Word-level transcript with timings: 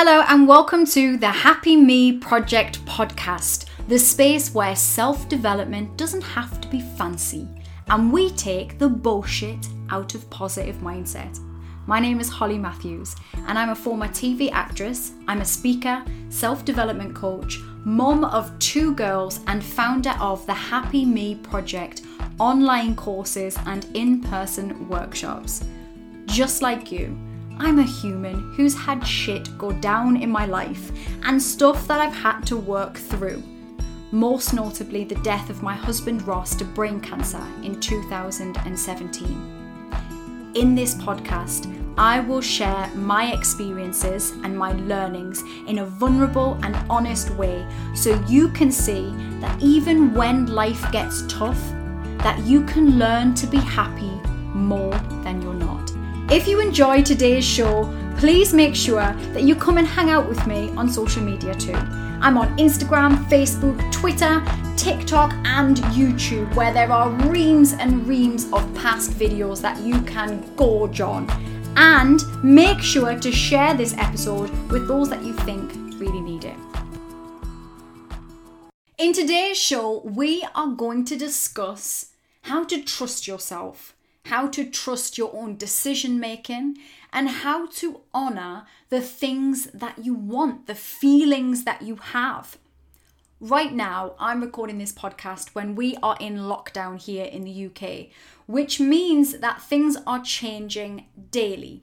Hello, 0.00 0.22
and 0.28 0.46
welcome 0.46 0.86
to 0.86 1.16
the 1.16 1.26
Happy 1.26 1.74
Me 1.74 2.18
Project 2.18 2.84
podcast, 2.84 3.64
the 3.88 3.98
space 3.98 4.54
where 4.54 4.76
self 4.76 5.28
development 5.28 5.96
doesn't 5.96 6.22
have 6.22 6.60
to 6.60 6.68
be 6.68 6.80
fancy, 6.96 7.48
and 7.88 8.12
we 8.12 8.30
take 8.30 8.78
the 8.78 8.88
bullshit 8.88 9.66
out 9.90 10.14
of 10.14 10.30
positive 10.30 10.76
mindset. 10.76 11.40
My 11.88 11.98
name 11.98 12.20
is 12.20 12.28
Holly 12.28 12.58
Matthews, 12.58 13.16
and 13.48 13.58
I'm 13.58 13.70
a 13.70 13.74
former 13.74 14.06
TV 14.06 14.52
actress, 14.52 15.14
I'm 15.26 15.40
a 15.40 15.44
speaker, 15.44 16.04
self 16.28 16.64
development 16.64 17.16
coach, 17.16 17.58
mom 17.84 18.24
of 18.24 18.56
two 18.60 18.94
girls, 18.94 19.40
and 19.48 19.64
founder 19.64 20.14
of 20.20 20.46
the 20.46 20.54
Happy 20.54 21.04
Me 21.04 21.34
Project 21.34 22.02
online 22.38 22.94
courses 22.94 23.58
and 23.66 23.84
in 23.94 24.20
person 24.20 24.88
workshops. 24.88 25.64
Just 26.26 26.62
like 26.62 26.92
you, 26.92 27.18
I'm 27.60 27.80
a 27.80 27.84
human 27.84 28.52
who's 28.54 28.76
had 28.76 29.04
shit 29.04 29.58
go 29.58 29.72
down 29.72 30.16
in 30.16 30.30
my 30.30 30.46
life 30.46 30.92
and 31.24 31.42
stuff 31.42 31.88
that 31.88 32.00
I've 32.00 32.14
had 32.14 32.42
to 32.46 32.56
work 32.56 32.96
through. 32.96 33.42
Most 34.12 34.54
notably, 34.54 35.02
the 35.04 35.16
death 35.16 35.50
of 35.50 35.62
my 35.62 35.74
husband 35.74 36.26
Ross 36.26 36.54
to 36.56 36.64
brain 36.64 36.98
cancer 37.00 37.44
in 37.64 37.78
2017. 37.80 40.52
In 40.54 40.74
this 40.74 40.94
podcast, 40.94 41.74
I 41.98 42.20
will 42.20 42.40
share 42.40 42.88
my 42.94 43.32
experiences 43.32 44.30
and 44.44 44.56
my 44.56 44.72
learnings 44.72 45.42
in 45.66 45.80
a 45.80 45.84
vulnerable 45.84 46.56
and 46.62 46.76
honest 46.88 47.34
way 47.34 47.66
so 47.92 48.14
you 48.28 48.50
can 48.50 48.70
see 48.70 49.12
that 49.40 49.60
even 49.60 50.14
when 50.14 50.46
life 50.46 50.90
gets 50.92 51.24
tough, 51.26 51.60
that 52.18 52.38
you 52.46 52.64
can 52.66 53.00
learn 53.00 53.34
to 53.34 53.48
be 53.48 53.58
happy 53.58 54.12
more 54.54 54.94
than 55.24 55.42
you're 55.42 55.54
not. 55.54 55.97
If 56.30 56.46
you 56.46 56.60
enjoyed 56.60 57.06
today's 57.06 57.42
show, 57.42 57.90
please 58.18 58.52
make 58.52 58.74
sure 58.74 59.14
that 59.32 59.44
you 59.44 59.54
come 59.56 59.78
and 59.78 59.86
hang 59.88 60.10
out 60.10 60.28
with 60.28 60.46
me 60.46 60.68
on 60.76 60.86
social 60.86 61.22
media 61.22 61.54
too. 61.54 61.72
I'm 61.72 62.36
on 62.36 62.54
Instagram, 62.58 63.16
Facebook, 63.30 63.80
Twitter, 63.90 64.44
TikTok, 64.76 65.32
and 65.46 65.78
YouTube, 65.96 66.54
where 66.54 66.70
there 66.70 66.92
are 66.92 67.08
reams 67.30 67.72
and 67.72 68.06
reams 68.06 68.44
of 68.52 68.62
past 68.74 69.12
videos 69.12 69.62
that 69.62 69.80
you 69.80 70.02
can 70.02 70.44
gorge 70.54 71.00
on. 71.00 71.26
And 71.76 72.20
make 72.44 72.80
sure 72.80 73.18
to 73.18 73.32
share 73.32 73.72
this 73.72 73.96
episode 73.96 74.50
with 74.70 74.86
those 74.86 75.08
that 75.08 75.24
you 75.24 75.32
think 75.32 75.72
really 75.98 76.20
need 76.20 76.44
it. 76.44 76.56
In 78.98 79.14
today's 79.14 79.56
show, 79.56 80.02
we 80.04 80.46
are 80.54 80.68
going 80.68 81.06
to 81.06 81.16
discuss 81.16 82.10
how 82.42 82.64
to 82.64 82.82
trust 82.82 83.26
yourself 83.26 83.94
how 84.28 84.46
to 84.46 84.64
trust 84.64 85.16
your 85.16 85.34
own 85.34 85.56
decision 85.56 86.20
making, 86.20 86.76
and 87.12 87.28
how 87.28 87.66
to 87.66 88.00
honor 88.12 88.66
the 88.90 89.00
things 89.00 89.66
that 89.72 90.04
you 90.04 90.12
want, 90.12 90.66
the 90.66 90.74
feelings 90.74 91.64
that 91.64 91.80
you 91.82 91.96
have. 91.96 92.58
Right 93.40 93.72
now, 93.72 94.14
I'm 94.18 94.42
recording 94.42 94.78
this 94.78 94.92
podcast 94.92 95.54
when 95.54 95.74
we 95.74 95.96
are 96.02 96.16
in 96.20 96.38
lockdown 96.38 97.00
here 97.00 97.24
in 97.24 97.44
the 97.44 97.66
UK, 97.66 98.08
which 98.46 98.78
means 98.78 99.38
that 99.38 99.62
things 99.62 99.96
are 100.06 100.20
changing 100.20 101.06
daily. 101.30 101.82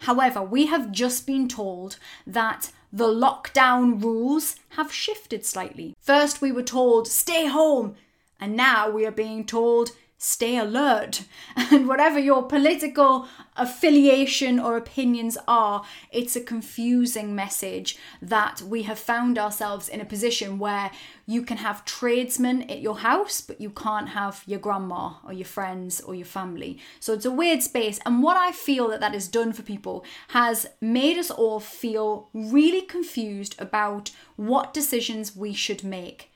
However, 0.00 0.42
we 0.42 0.66
have 0.66 0.92
just 0.92 1.26
been 1.26 1.48
told 1.48 1.98
that 2.26 2.70
the 2.92 3.08
lockdown 3.08 4.02
rules 4.02 4.56
have 4.70 4.92
shifted 4.92 5.44
slightly. 5.44 5.96
First, 6.00 6.40
we 6.40 6.52
were 6.52 6.62
told 6.62 7.08
stay 7.08 7.46
home, 7.46 7.96
and 8.38 8.56
now 8.56 8.88
we 8.88 9.04
are 9.06 9.10
being 9.10 9.44
told 9.44 9.90
stay 10.20 10.58
alert. 10.58 11.24
And 11.72 11.86
whatever 11.88 12.18
your 12.18 12.42
political 12.42 13.28
affiliation 13.56 14.58
or 14.58 14.76
opinions 14.76 15.38
are, 15.46 15.84
it's 16.10 16.34
a 16.34 16.40
confusing 16.40 17.34
message 17.34 17.96
that 18.20 18.60
we 18.60 18.82
have 18.82 18.98
found 18.98 19.38
ourselves 19.38 19.88
in 19.88 20.00
a 20.00 20.04
position 20.04 20.58
where 20.58 20.90
you 21.26 21.42
can 21.42 21.58
have 21.58 21.84
tradesmen 21.84 22.62
at 22.70 22.80
your 22.80 22.98
house, 22.98 23.40
but 23.40 23.60
you 23.60 23.70
can't 23.70 24.10
have 24.10 24.42
your 24.46 24.58
grandma 24.58 25.14
or 25.24 25.32
your 25.32 25.46
friends 25.46 26.00
or 26.00 26.14
your 26.14 26.26
family. 26.26 26.78
So 26.98 27.12
it's 27.12 27.24
a 27.24 27.30
weird 27.30 27.62
space. 27.62 28.00
And 28.04 28.22
what 28.22 28.36
I 28.36 28.52
feel 28.52 28.88
that 28.88 29.00
that 29.00 29.14
has 29.14 29.28
done 29.28 29.52
for 29.52 29.62
people 29.62 30.04
has 30.28 30.66
made 30.80 31.18
us 31.18 31.30
all 31.30 31.60
feel 31.60 32.28
really 32.34 32.82
confused 32.82 33.54
about 33.58 34.10
what 34.36 34.74
decisions 34.74 35.36
we 35.36 35.52
should 35.54 35.84
make. 35.84 36.29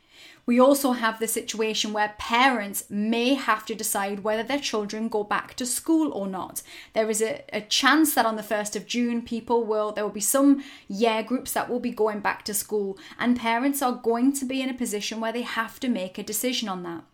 We 0.46 0.60
also 0.60 0.92
have 0.92 1.18
the 1.18 1.26
situation 1.26 1.92
where 1.92 2.14
parents 2.18 2.84
may 2.90 3.34
have 3.34 3.64
to 3.66 3.74
decide 3.74 4.24
whether 4.24 4.42
their 4.42 4.58
children 4.58 5.08
go 5.08 5.24
back 5.24 5.54
to 5.54 5.64
school 5.64 6.12
or 6.12 6.26
not. 6.26 6.62
There 6.92 7.08
is 7.08 7.22
a, 7.22 7.42
a 7.52 7.62
chance 7.62 8.14
that 8.14 8.26
on 8.26 8.36
the 8.36 8.42
1st 8.42 8.76
of 8.76 8.86
June, 8.86 9.22
people 9.22 9.64
will, 9.64 9.92
there 9.92 10.04
will 10.04 10.10
be 10.10 10.20
some 10.20 10.62
year 10.86 11.22
groups 11.22 11.52
that 11.52 11.70
will 11.70 11.80
be 11.80 11.90
going 11.90 12.20
back 12.20 12.44
to 12.44 12.54
school, 12.54 12.98
and 13.18 13.40
parents 13.40 13.80
are 13.80 13.92
going 13.92 14.32
to 14.34 14.44
be 14.44 14.60
in 14.60 14.68
a 14.68 14.74
position 14.74 15.20
where 15.20 15.32
they 15.32 15.42
have 15.42 15.80
to 15.80 15.88
make 15.88 16.18
a 16.18 16.22
decision 16.22 16.68
on 16.68 16.82
that. 16.82 17.04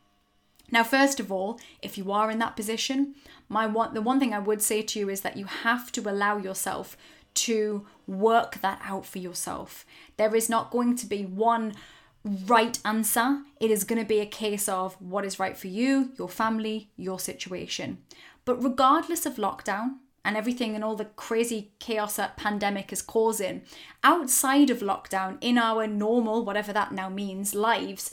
Now, 0.73 0.85
first 0.85 1.21
of 1.21 1.33
all, 1.33 1.59
if 1.83 1.99
you 1.99 2.13
are 2.13 2.31
in 2.31 2.39
that 2.39 2.57
position, 2.57 3.15
my 3.49 3.67
one, 3.67 3.95
the 3.95 4.03
one 4.03 4.21
thing 4.21 4.33
I 4.33 4.39
would 4.39 4.63
say 4.63 4.83
to 4.83 4.99
you 4.99 5.09
is 5.09 5.23
that 5.23 5.37
you 5.37 5.45
have 5.45 5.91
to 5.93 6.09
allow 6.09 6.37
yourself 6.37 6.97
to 7.33 7.87
work 8.07 8.61
that 8.61 8.81
out 8.85 9.07
for 9.07 9.19
yourself. 9.19 9.85
There 10.17 10.35
is 10.35 10.49
not 10.49 10.71
going 10.71 10.97
to 10.97 11.07
be 11.07 11.25
one 11.25 11.75
right 12.25 12.79
answer. 12.85 13.43
It 13.61 13.71
is 13.71 13.85
going 13.85 14.01
to 14.01 14.07
be 14.07 14.21
a 14.21 14.27
case 14.27 14.69
of 14.69 14.95
what 15.01 15.25
is 15.25 15.39
right 15.39 15.57
for 15.57 15.69
you, 15.69 16.13
your 16.19 16.29
family, 16.29 16.91
your 16.97 17.19
situation. 17.19 17.99
But 18.45 18.63
regardless 18.63 19.27
of 19.27 19.37
lockdown 19.37 19.97
and 20.25 20.37
everything 20.37 20.75
and 20.75 20.85
all 20.85 20.97
the 20.97 21.07
crazy 21.07 21.73
chaos 21.79 22.17
that 22.17 22.37
pandemic 22.37 22.93
is 22.93 23.03
causing, 23.03 23.63
outside 24.05 24.71
of 24.71 24.81
lockdown, 24.81 25.39
in 25.41 25.57
our 25.57 25.87
normal, 25.87 26.45
whatever 26.45 26.73
that 26.73 26.93
now 26.93 27.09
means, 27.09 27.55
lives, 27.55 28.11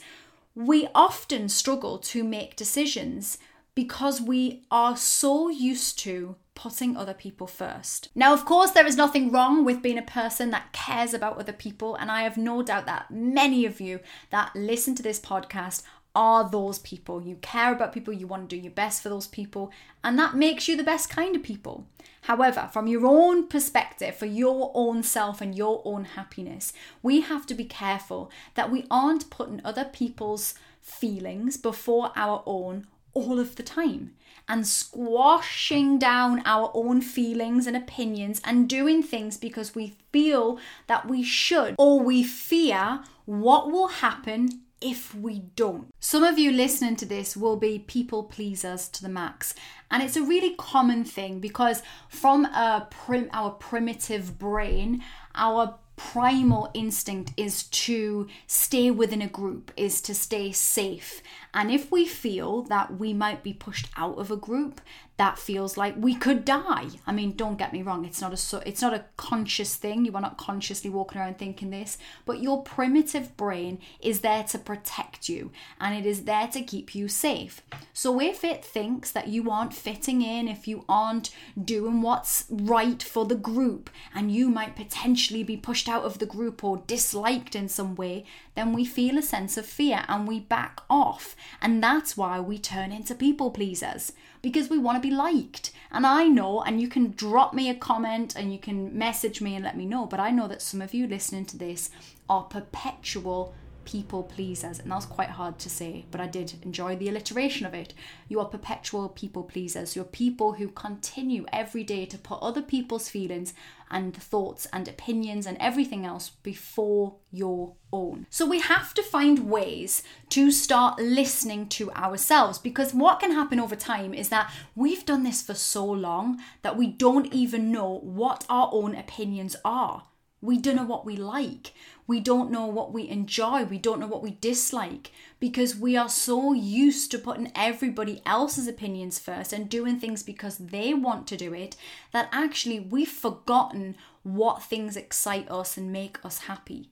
we 0.54 0.88
often 0.94 1.48
struggle 1.48 1.98
to 1.98 2.24
make 2.24 2.56
decisions 2.56 3.38
because 3.74 4.20
we 4.20 4.64
are 4.70 4.96
so 4.96 5.48
used 5.48 5.98
to 6.00 6.34
putting 6.58 6.96
other 6.96 7.14
people 7.14 7.46
first. 7.46 8.08
Now, 8.16 8.34
of 8.34 8.44
course, 8.44 8.72
there 8.72 8.86
is 8.86 8.96
nothing 8.96 9.30
wrong 9.30 9.64
with 9.64 9.80
being 9.80 9.96
a 9.96 10.02
person 10.02 10.50
that 10.50 10.72
cares 10.72 11.14
about 11.14 11.38
other 11.38 11.52
people, 11.52 11.94
and 11.94 12.10
I 12.10 12.22
have 12.22 12.36
no 12.36 12.64
doubt 12.64 12.84
that 12.86 13.12
many 13.12 13.64
of 13.64 13.80
you 13.80 14.00
that 14.30 14.50
listen 14.56 14.96
to 14.96 15.02
this 15.02 15.20
podcast 15.20 15.84
are 16.16 16.50
those 16.50 16.80
people. 16.80 17.22
You 17.22 17.36
care 17.36 17.72
about 17.72 17.92
people, 17.92 18.12
you 18.12 18.26
want 18.26 18.50
to 18.50 18.56
do 18.56 18.60
your 18.60 18.72
best 18.72 19.04
for 19.04 19.08
those 19.08 19.28
people, 19.28 19.70
and 20.02 20.18
that 20.18 20.34
makes 20.34 20.66
you 20.66 20.76
the 20.76 20.82
best 20.82 21.08
kind 21.08 21.36
of 21.36 21.44
people. 21.44 21.86
However, 22.22 22.68
from 22.72 22.88
your 22.88 23.06
own 23.06 23.46
perspective, 23.46 24.16
for 24.16 24.26
your 24.26 24.72
own 24.74 25.04
self 25.04 25.40
and 25.40 25.54
your 25.54 25.80
own 25.84 26.06
happiness, 26.06 26.72
we 27.04 27.20
have 27.20 27.46
to 27.46 27.54
be 27.54 27.66
careful 27.66 28.32
that 28.56 28.68
we 28.68 28.84
aren't 28.90 29.30
putting 29.30 29.60
other 29.64 29.84
people's 29.84 30.54
feelings 30.80 31.56
before 31.56 32.10
our 32.16 32.42
own 32.46 32.88
all 33.14 33.38
of 33.38 33.56
the 33.56 33.62
time 33.62 34.14
and 34.48 34.66
squashing 34.66 35.98
down 35.98 36.42
our 36.46 36.70
own 36.74 37.00
feelings 37.02 37.66
and 37.66 37.76
opinions 37.76 38.40
and 38.44 38.68
doing 38.68 39.02
things 39.02 39.36
because 39.36 39.74
we 39.74 39.94
feel 40.10 40.58
that 40.86 41.06
we 41.06 41.22
should 41.22 41.74
or 41.78 42.00
we 42.00 42.22
fear 42.22 43.00
what 43.26 43.70
will 43.70 43.88
happen 43.88 44.48
if 44.80 45.14
we 45.14 45.40
don't. 45.56 45.92
Some 46.00 46.22
of 46.22 46.38
you 46.38 46.52
listening 46.52 46.96
to 46.96 47.06
this 47.06 47.36
will 47.36 47.56
be 47.56 47.80
people 47.80 48.24
pleasers 48.24 48.88
to 48.90 49.02
the 49.02 49.08
max. 49.08 49.54
And 49.90 50.02
it's 50.02 50.16
a 50.16 50.22
really 50.22 50.54
common 50.54 51.04
thing 51.04 51.40
because 51.40 51.82
from 52.08 52.46
prim- 52.90 53.30
our 53.32 53.50
primitive 53.50 54.38
brain, 54.38 55.02
our 55.34 55.78
primal 55.96 56.70
instinct 56.74 57.32
is 57.36 57.64
to 57.64 58.28
stay 58.46 58.90
within 58.90 59.20
a 59.20 59.26
group, 59.26 59.72
is 59.76 60.00
to 60.02 60.14
stay 60.14 60.52
safe. 60.52 61.20
And 61.54 61.70
if 61.70 61.90
we 61.90 62.06
feel 62.06 62.62
that 62.62 62.98
we 62.98 63.12
might 63.14 63.42
be 63.42 63.52
pushed 63.52 63.88
out 63.96 64.18
of 64.18 64.30
a 64.30 64.36
group, 64.36 64.80
that 65.18 65.36
feels 65.36 65.76
like 65.76 65.94
we 65.98 66.14
could 66.14 66.44
die. 66.44 66.86
I 67.04 67.10
mean, 67.10 67.32
don't 67.32 67.58
get 67.58 67.72
me 67.72 67.82
wrong, 67.82 68.04
it's 68.04 68.20
not 68.20 68.32
a 68.32 68.68
it's 68.68 68.80
not 68.80 68.94
a 68.94 69.04
conscious 69.16 69.74
thing. 69.74 70.04
You 70.04 70.14
are 70.14 70.20
not 70.20 70.38
consciously 70.38 70.90
walking 70.90 71.20
around 71.20 71.38
thinking 71.38 71.70
this, 71.70 71.98
but 72.24 72.40
your 72.40 72.62
primitive 72.62 73.36
brain 73.36 73.80
is 74.00 74.20
there 74.20 74.44
to 74.44 74.58
protect 74.58 75.28
you 75.28 75.50
and 75.80 75.94
it 75.96 76.06
is 76.06 76.22
there 76.24 76.46
to 76.48 76.62
keep 76.62 76.94
you 76.94 77.08
safe. 77.08 77.62
So 77.92 78.20
if 78.20 78.44
it 78.44 78.64
thinks 78.64 79.10
that 79.10 79.26
you 79.26 79.50
aren't 79.50 79.74
fitting 79.74 80.22
in, 80.22 80.46
if 80.46 80.68
you 80.68 80.84
aren't 80.88 81.30
doing 81.62 82.00
what's 82.00 82.44
right 82.48 83.02
for 83.02 83.24
the 83.24 83.34
group 83.34 83.90
and 84.14 84.30
you 84.30 84.48
might 84.48 84.76
potentially 84.76 85.42
be 85.42 85.56
pushed 85.56 85.88
out 85.88 86.04
of 86.04 86.20
the 86.20 86.26
group 86.26 86.62
or 86.62 86.84
disliked 86.86 87.56
in 87.56 87.68
some 87.68 87.96
way, 87.96 88.24
then 88.58 88.72
we 88.72 88.84
feel 88.84 89.16
a 89.16 89.22
sense 89.22 89.56
of 89.56 89.64
fear 89.64 90.04
and 90.08 90.26
we 90.26 90.40
back 90.40 90.80
off. 90.90 91.36
And 91.62 91.80
that's 91.80 92.16
why 92.16 92.40
we 92.40 92.58
turn 92.58 92.90
into 92.90 93.14
people 93.14 93.52
pleasers 93.52 94.12
because 94.42 94.68
we 94.68 94.78
want 94.78 95.00
to 95.00 95.08
be 95.08 95.14
liked. 95.14 95.70
And 95.92 96.04
I 96.04 96.24
know, 96.24 96.62
and 96.62 96.80
you 96.80 96.88
can 96.88 97.12
drop 97.12 97.54
me 97.54 97.70
a 97.70 97.74
comment 97.74 98.34
and 98.34 98.52
you 98.52 98.58
can 98.58 98.98
message 98.98 99.40
me 99.40 99.54
and 99.54 99.64
let 99.64 99.76
me 99.76 99.86
know, 99.86 100.06
but 100.06 100.18
I 100.18 100.30
know 100.30 100.48
that 100.48 100.60
some 100.60 100.82
of 100.82 100.92
you 100.92 101.06
listening 101.06 101.44
to 101.46 101.56
this 101.56 101.90
are 102.28 102.42
perpetual 102.42 103.54
people 103.88 104.22
pleasers. 104.22 104.78
And 104.78 104.90
that 104.90 104.96
was 104.96 105.06
quite 105.06 105.30
hard 105.30 105.58
to 105.60 105.70
say, 105.70 106.04
but 106.10 106.20
I 106.20 106.26
did 106.26 106.52
enjoy 106.62 106.94
the 106.94 107.08
alliteration 107.08 107.64
of 107.64 107.72
it. 107.72 107.94
You 108.28 108.38
are 108.38 108.44
perpetual 108.44 109.08
people 109.08 109.42
pleasers. 109.42 109.96
You're 109.96 110.04
people 110.04 110.52
who 110.52 110.68
continue 110.68 111.46
every 111.54 111.84
day 111.84 112.04
to 112.04 112.18
put 112.18 112.42
other 112.42 112.60
people's 112.60 113.08
feelings 113.08 113.54
and 113.90 114.14
thoughts 114.14 114.66
and 114.74 114.86
opinions 114.86 115.46
and 115.46 115.56
everything 115.58 116.04
else 116.04 116.28
before 116.42 117.16
your 117.32 117.76
own. 117.90 118.26
So 118.28 118.44
we 118.44 118.60
have 118.60 118.92
to 118.92 119.02
find 119.02 119.48
ways 119.48 120.02
to 120.28 120.50
start 120.50 121.00
listening 121.00 121.70
to 121.70 121.90
ourselves 121.92 122.58
because 122.58 122.92
what 122.92 123.20
can 123.20 123.32
happen 123.32 123.58
over 123.58 123.76
time 123.76 124.12
is 124.12 124.28
that 124.28 124.52
we've 124.74 125.06
done 125.06 125.22
this 125.22 125.40
for 125.40 125.54
so 125.54 125.86
long 125.86 126.42
that 126.60 126.76
we 126.76 126.88
don't 126.88 127.32
even 127.32 127.72
know 127.72 128.00
what 128.02 128.44
our 128.50 128.68
own 128.70 128.94
opinions 128.94 129.56
are. 129.64 130.02
We 130.40 130.58
don't 130.58 130.76
know 130.76 130.84
what 130.84 131.04
we 131.04 131.16
like. 131.16 131.72
We 132.08 132.20
don't 132.20 132.50
know 132.50 132.66
what 132.66 132.92
we 132.92 133.06
enjoy. 133.06 133.64
We 133.64 133.76
don't 133.78 134.00
know 134.00 134.06
what 134.06 134.22
we 134.22 134.38
dislike 134.40 135.12
because 135.38 135.76
we 135.76 135.94
are 135.94 136.08
so 136.08 136.54
used 136.54 137.10
to 137.10 137.18
putting 137.18 137.52
everybody 137.54 138.22
else's 138.24 138.66
opinions 138.66 139.18
first 139.18 139.52
and 139.52 139.68
doing 139.68 140.00
things 140.00 140.22
because 140.22 140.56
they 140.56 140.94
want 140.94 141.26
to 141.28 141.36
do 141.36 141.52
it 141.52 141.76
that 142.12 142.30
actually 142.32 142.80
we've 142.80 143.10
forgotten 143.10 143.94
what 144.22 144.62
things 144.62 144.96
excite 144.96 145.50
us 145.50 145.76
and 145.76 145.92
make 145.92 146.24
us 146.24 146.38
happy. 146.40 146.88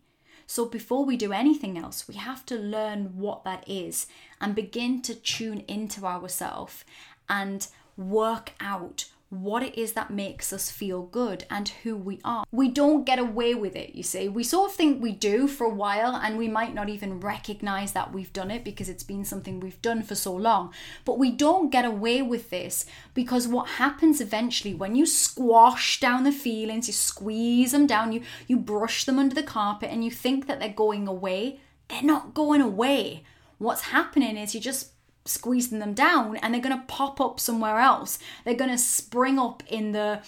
So 0.46 0.66
before 0.66 1.06
we 1.06 1.16
do 1.16 1.32
anything 1.32 1.78
else, 1.78 2.06
we 2.06 2.14
have 2.16 2.44
to 2.46 2.56
learn 2.56 3.16
what 3.16 3.42
that 3.44 3.64
is 3.66 4.06
and 4.38 4.54
begin 4.54 5.00
to 5.02 5.14
tune 5.14 5.64
into 5.66 6.04
ourselves 6.04 6.84
and 7.26 7.66
work 7.96 8.52
out 8.60 9.06
what 9.28 9.62
it 9.62 9.76
is 9.76 9.92
that 9.92 10.10
makes 10.10 10.52
us 10.52 10.70
feel 10.70 11.02
good 11.02 11.44
and 11.50 11.68
who 11.82 11.96
we 11.96 12.20
are. 12.24 12.44
We 12.52 12.68
don't 12.68 13.04
get 13.04 13.18
away 13.18 13.54
with 13.54 13.74
it, 13.74 13.94
you 13.94 14.04
see. 14.04 14.28
We 14.28 14.44
sort 14.44 14.70
of 14.70 14.76
think 14.76 15.02
we 15.02 15.12
do 15.12 15.48
for 15.48 15.64
a 15.64 15.74
while 15.74 16.14
and 16.14 16.38
we 16.38 16.46
might 16.46 16.74
not 16.74 16.88
even 16.88 17.18
recognize 17.18 17.92
that 17.92 18.12
we've 18.12 18.32
done 18.32 18.52
it 18.52 18.64
because 18.64 18.88
it's 18.88 19.02
been 19.02 19.24
something 19.24 19.58
we've 19.58 19.82
done 19.82 20.02
for 20.02 20.14
so 20.14 20.34
long. 20.34 20.72
But 21.04 21.18
we 21.18 21.32
don't 21.32 21.70
get 21.70 21.84
away 21.84 22.22
with 22.22 22.50
this 22.50 22.86
because 23.14 23.48
what 23.48 23.68
happens 23.68 24.20
eventually 24.20 24.74
when 24.74 24.94
you 24.94 25.06
squash 25.06 25.98
down 25.98 26.22
the 26.22 26.32
feelings, 26.32 26.86
you 26.86 26.94
squeeze 26.94 27.72
them 27.72 27.86
down, 27.86 28.12
you 28.12 28.22
you 28.46 28.56
brush 28.56 29.04
them 29.04 29.18
under 29.18 29.34
the 29.34 29.42
carpet 29.42 29.90
and 29.90 30.04
you 30.04 30.10
think 30.10 30.46
that 30.46 30.60
they're 30.60 30.68
going 30.68 31.08
away, 31.08 31.60
they're 31.88 32.02
not 32.02 32.32
going 32.32 32.60
away. 32.60 33.24
What's 33.58 33.82
happening 33.82 34.36
is 34.36 34.54
you 34.54 34.60
just 34.60 34.92
squeezing 35.28 35.78
them 35.78 35.94
down 35.94 36.36
and 36.36 36.52
they're 36.52 36.60
going 36.60 36.78
to 36.78 36.86
pop 36.86 37.20
up 37.20 37.40
somewhere 37.40 37.78
else. 37.78 38.18
They're 38.44 38.54
going 38.54 38.70
to 38.70 38.78
spring 38.78 39.38
up 39.38 39.62
in 39.68 39.92
the 39.92 40.22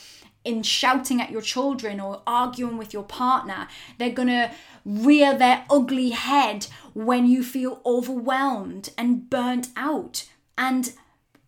in 0.44 0.62
shouting 0.62 1.20
at 1.20 1.30
your 1.30 1.42
children 1.42 2.00
or 2.00 2.22
arguing 2.26 2.78
with 2.78 2.92
your 2.92 3.02
partner. 3.02 3.68
They're 3.98 4.10
going 4.10 4.28
to 4.28 4.50
rear 4.84 5.36
their 5.36 5.64
ugly 5.68 6.10
head 6.10 6.66
when 6.94 7.26
you 7.26 7.42
feel 7.42 7.82
overwhelmed 7.84 8.90
and 8.96 9.28
burnt 9.28 9.68
out 9.76 10.26
and 10.56 10.92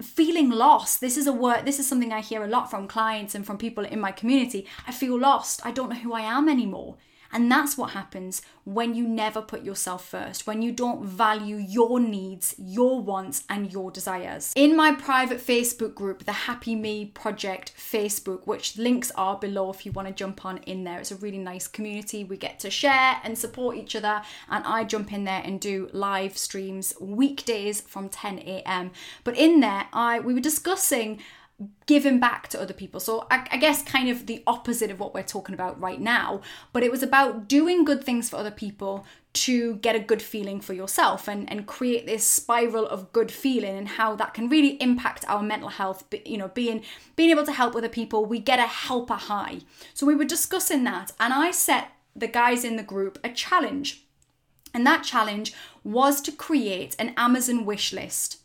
feeling 0.03 0.51
lost. 0.51 1.01
This 1.01 1.17
is 1.17 1.27
a 1.27 1.33
word 1.33 1.65
this 1.65 1.79
is 1.79 1.87
something 1.87 2.13
I 2.13 2.21
hear 2.21 2.45
a 2.45 2.49
lot 2.49 2.71
from 2.71 2.89
clients 2.89 3.35
and 3.35 3.47
from 3.47 3.59
people 3.59 3.85
in 3.85 4.01
my 4.01 4.13
community. 4.13 4.67
I 4.87 4.93
feel 4.93 5.19
lost. 5.19 5.65
I 5.65 5.71
don't 5.71 5.91
know 5.91 5.97
who 5.97 6.13
I 6.13 6.23
am 6.23 6.49
anymore. 6.49 6.97
And 7.33 7.51
that's 7.51 7.79
what 7.79 7.91
happens 7.91 8.43
when 8.65 8.95
you 8.95 9.07
never 9.07 9.41
put 9.41 9.63
yourself 9.63 10.07
first, 10.07 10.47
when 10.47 10.63
you 10.63 10.73
don't 10.73 11.05
value 11.05 11.57
your 11.57 12.01
needs, 12.01 12.55
your 12.59 13.01
wants, 13.01 13.45
and 13.49 13.73
your 13.73 13.91
desires. 13.91 14.53
In 14.57 14.77
my 14.77 14.93
private 14.93 15.39
Facebook 15.39 15.95
group, 15.95 16.25
the 16.25 16.33
Happy 16.33 16.75
Me 16.75 17.07
Project 17.07 17.73
Facebook, 17.77 18.47
which 18.47 18.77
links 18.77 19.11
are 19.13 19.39
below 19.39 19.71
if 19.71 19.87
you 19.87 19.93
want 19.93 20.09
to 20.09 20.15
jump 20.15 20.45
on 20.45 20.59
in 20.59 20.85
there, 20.85 20.99
it's 20.99 21.11
a 21.11 21.17
really 21.17 21.39
nice 21.39 21.67
community. 21.67 22.25
We 22.25 22.37
get 22.37 22.59
to 22.61 22.71
share 22.71 23.21
and 23.25 23.39
support 23.39 23.77
each 23.77 23.95
other, 23.97 24.23
and 24.49 24.65
I 24.65 24.85
jump 24.85 25.13
in 25.13 25.25
there 25.25 25.43
and 25.45 25.61
do 25.61 25.89
live 25.93 26.37
streams 26.37 26.95
weekdays 27.01 27.81
from 27.81 28.09
10 28.09 28.41
a.m. 28.41 28.91
But 29.25 29.37
in 29.37 29.61
there, 29.61 29.87
I 29.93 30.21
we 30.21 30.35
were 30.35 30.41
discussing 30.41 31.21
giving 31.87 32.19
back 32.19 32.49
to 32.49 32.61
other 32.61 32.73
people. 32.73 33.01
So 33.01 33.27
I, 33.31 33.47
I, 33.51 33.57
guess 33.59 33.83
kind 33.83 34.09
of 34.09 34.27
the 34.27 34.43
opposite 34.47 34.91
of 34.91 34.99
what 34.99 35.13
we're 35.13 35.23
talking 35.23 35.55
about 35.55 35.79
right 35.81 36.01
now. 36.01 36.41
But 36.73 36.83
it 36.83 36.91
was 36.91 37.03
about 37.03 37.49
doing 37.49 37.85
good 37.85 38.03
things 38.03 38.31
for 38.31 38.37
other 38.37 38.51
people 38.51 39.05
to 39.33 39.77
get 39.77 39.95
a 39.95 40.01
good 40.01 40.23
feeling 40.23 40.61
for 40.61 40.73
yourself 40.73 41.29
and, 41.29 41.51
and 41.51 41.67
create 41.67 42.07
this 42.07 42.27
spiral 42.27 42.87
of 42.87 43.13
good 43.13 43.31
feeling 43.31 43.77
and 43.77 43.89
how 43.89 44.17
that 44.17 44.35
can 44.35 44.49
really 44.49 44.81
impact 44.83 45.25
our 45.29 45.43
mental 45.43 45.69
health. 45.69 46.05
But, 46.11 46.27
you 46.27 46.39
know, 46.39 46.49
being 46.49 46.83
being 47.17 47.31
able 47.31 47.45
to 47.45 47.53
help 47.53 47.77
other 47.77 47.89
people, 47.89 48.25
we 48.25 48.39
get 48.39 48.59
a 48.59 48.67
helper 48.67 49.15
high. 49.15 49.61
So 49.93 50.07
we 50.07 50.15
were 50.15 50.25
discussing 50.25 50.85
that 50.85 51.13
and 51.21 51.33
I 51.35 51.51
set 51.51 51.93
the 52.17 52.29
guys 52.29 52.65
in 52.65 52.77
the 52.77 52.83
group 52.83 53.19
a 53.23 53.31
challenge. 53.31 54.05
And 54.73 54.87
that 54.87 55.03
challenge 55.03 55.53
was 55.83 56.21
to 56.23 56.33
create 56.33 56.95
an 56.99 57.13
Amazon 57.17 57.65
wish 57.65 57.93
list 57.93 58.40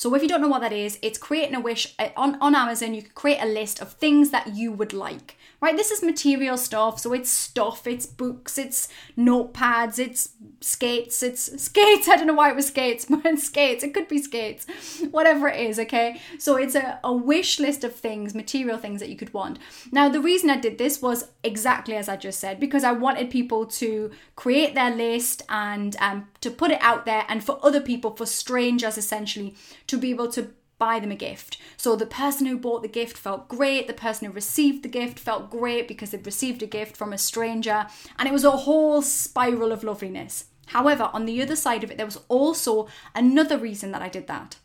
so 0.00 0.14
if 0.14 0.22
you 0.22 0.28
don't 0.28 0.40
know 0.40 0.48
what 0.48 0.62
that 0.62 0.72
is, 0.72 0.98
it's 1.02 1.18
creating 1.18 1.54
a 1.54 1.60
wish 1.60 1.94
uh, 1.98 2.08
on, 2.16 2.40
on 2.40 2.54
Amazon. 2.54 2.94
You 2.94 3.02
can 3.02 3.10
create 3.14 3.38
a 3.38 3.44
list 3.44 3.82
of 3.82 3.92
things 3.92 4.30
that 4.30 4.54
you 4.54 4.72
would 4.72 4.94
like, 4.94 5.36
right? 5.60 5.76
This 5.76 5.90
is 5.90 6.02
material 6.02 6.56
stuff. 6.56 6.98
So 7.00 7.12
it's 7.12 7.30
stuff, 7.30 7.86
it's 7.86 8.06
books, 8.06 8.56
it's 8.58 8.88
notepads, 9.16 9.98
it's 9.98 10.30
skates, 10.60 11.22
it's 11.22 11.62
skates. 11.62 12.08
I 12.08 12.16
don't 12.16 12.26
know 12.26 12.34
why 12.34 12.50
it 12.50 12.56
was 12.56 12.68
skates, 12.68 13.04
but 13.10 13.24
it's 13.24 13.44
skates. 13.44 13.84
It 13.84 13.94
could 13.94 14.08
be 14.08 14.18
skates, 14.18 14.66
whatever 15.10 15.48
it 15.48 15.60
is, 15.60 15.78
okay? 15.78 16.20
So 16.38 16.56
it's 16.56 16.74
a, 16.74 16.98
a 17.04 17.12
wish 17.12 17.60
list 17.60 17.84
of 17.84 17.94
things, 17.94 18.34
material 18.34 18.78
things 18.78 19.00
that 19.00 19.08
you 19.08 19.16
could 19.16 19.34
want. 19.34 19.58
Now, 19.92 20.08
the 20.08 20.20
reason 20.20 20.50
I 20.50 20.56
did 20.56 20.78
this 20.78 21.02
was 21.02 21.30
exactly 21.44 21.96
as 21.96 22.08
I 22.08 22.16
just 22.16 22.40
said, 22.40 22.58
because 22.58 22.84
I 22.84 22.92
wanted 22.92 23.30
people 23.30 23.66
to 23.66 24.10
create 24.36 24.74
their 24.74 24.94
list 24.94 25.42
and 25.48 25.96
um, 26.00 26.28
to 26.40 26.50
put 26.50 26.70
it 26.70 26.80
out 26.80 27.04
there 27.04 27.24
and 27.28 27.44
for 27.44 27.58
other 27.62 27.80
people, 27.80 28.16
for 28.16 28.26
strangers 28.26 28.96
essentially, 28.96 29.54
to 29.86 29.98
be 29.98 30.10
able 30.10 30.28
to 30.32 30.50
buy 30.80 30.98
them 30.98 31.12
a 31.12 31.16
gift. 31.16 31.58
So 31.76 31.94
the 31.94 32.06
person 32.06 32.46
who 32.46 32.58
bought 32.58 32.82
the 32.82 32.88
gift 32.88 33.16
felt 33.16 33.48
great, 33.48 33.86
the 33.86 33.92
person 33.92 34.26
who 34.26 34.32
received 34.32 34.82
the 34.82 34.88
gift 34.88 35.20
felt 35.20 35.50
great 35.50 35.86
because 35.86 36.10
they'd 36.10 36.26
received 36.26 36.64
a 36.64 36.66
gift 36.66 36.96
from 36.96 37.12
a 37.12 37.18
stranger, 37.18 37.86
and 38.18 38.28
it 38.28 38.32
was 38.32 38.44
a 38.44 38.50
whole 38.50 39.02
spiral 39.02 39.70
of 39.70 39.84
loveliness. 39.84 40.46
However, 40.66 41.10
on 41.12 41.26
the 41.26 41.40
other 41.40 41.56
side 41.56 41.84
of 41.84 41.90
it, 41.90 41.96
there 41.96 42.06
was 42.06 42.20
also 42.28 42.88
another 43.14 43.58
reason 43.58 43.92
that 43.92 44.02
I 44.02 44.08
did 44.08 44.26
that. 44.26 44.56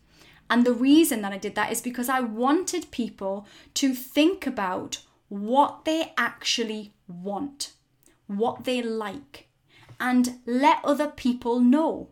And 0.50 0.63
the 0.63 0.73
reason 0.73 1.21
that 1.21 1.33
I 1.33 1.38
did 1.38 1.56
that 1.56 1.71
is 1.71 1.81
because 1.81 2.09
I 2.09 2.19
wanted 2.19 2.91
people 2.91 3.47
to 3.75 3.94
think 3.94 4.47
about 4.47 5.01
what 5.27 5.85
they 5.85 6.13
actually 6.18 6.94
want, 7.07 7.73
what 8.27 8.63
they 8.63 8.81
like, 8.81 9.47
and 10.00 10.39
let 10.45 10.77
other 10.83 11.07
people 11.07 11.59
know. 11.59 12.09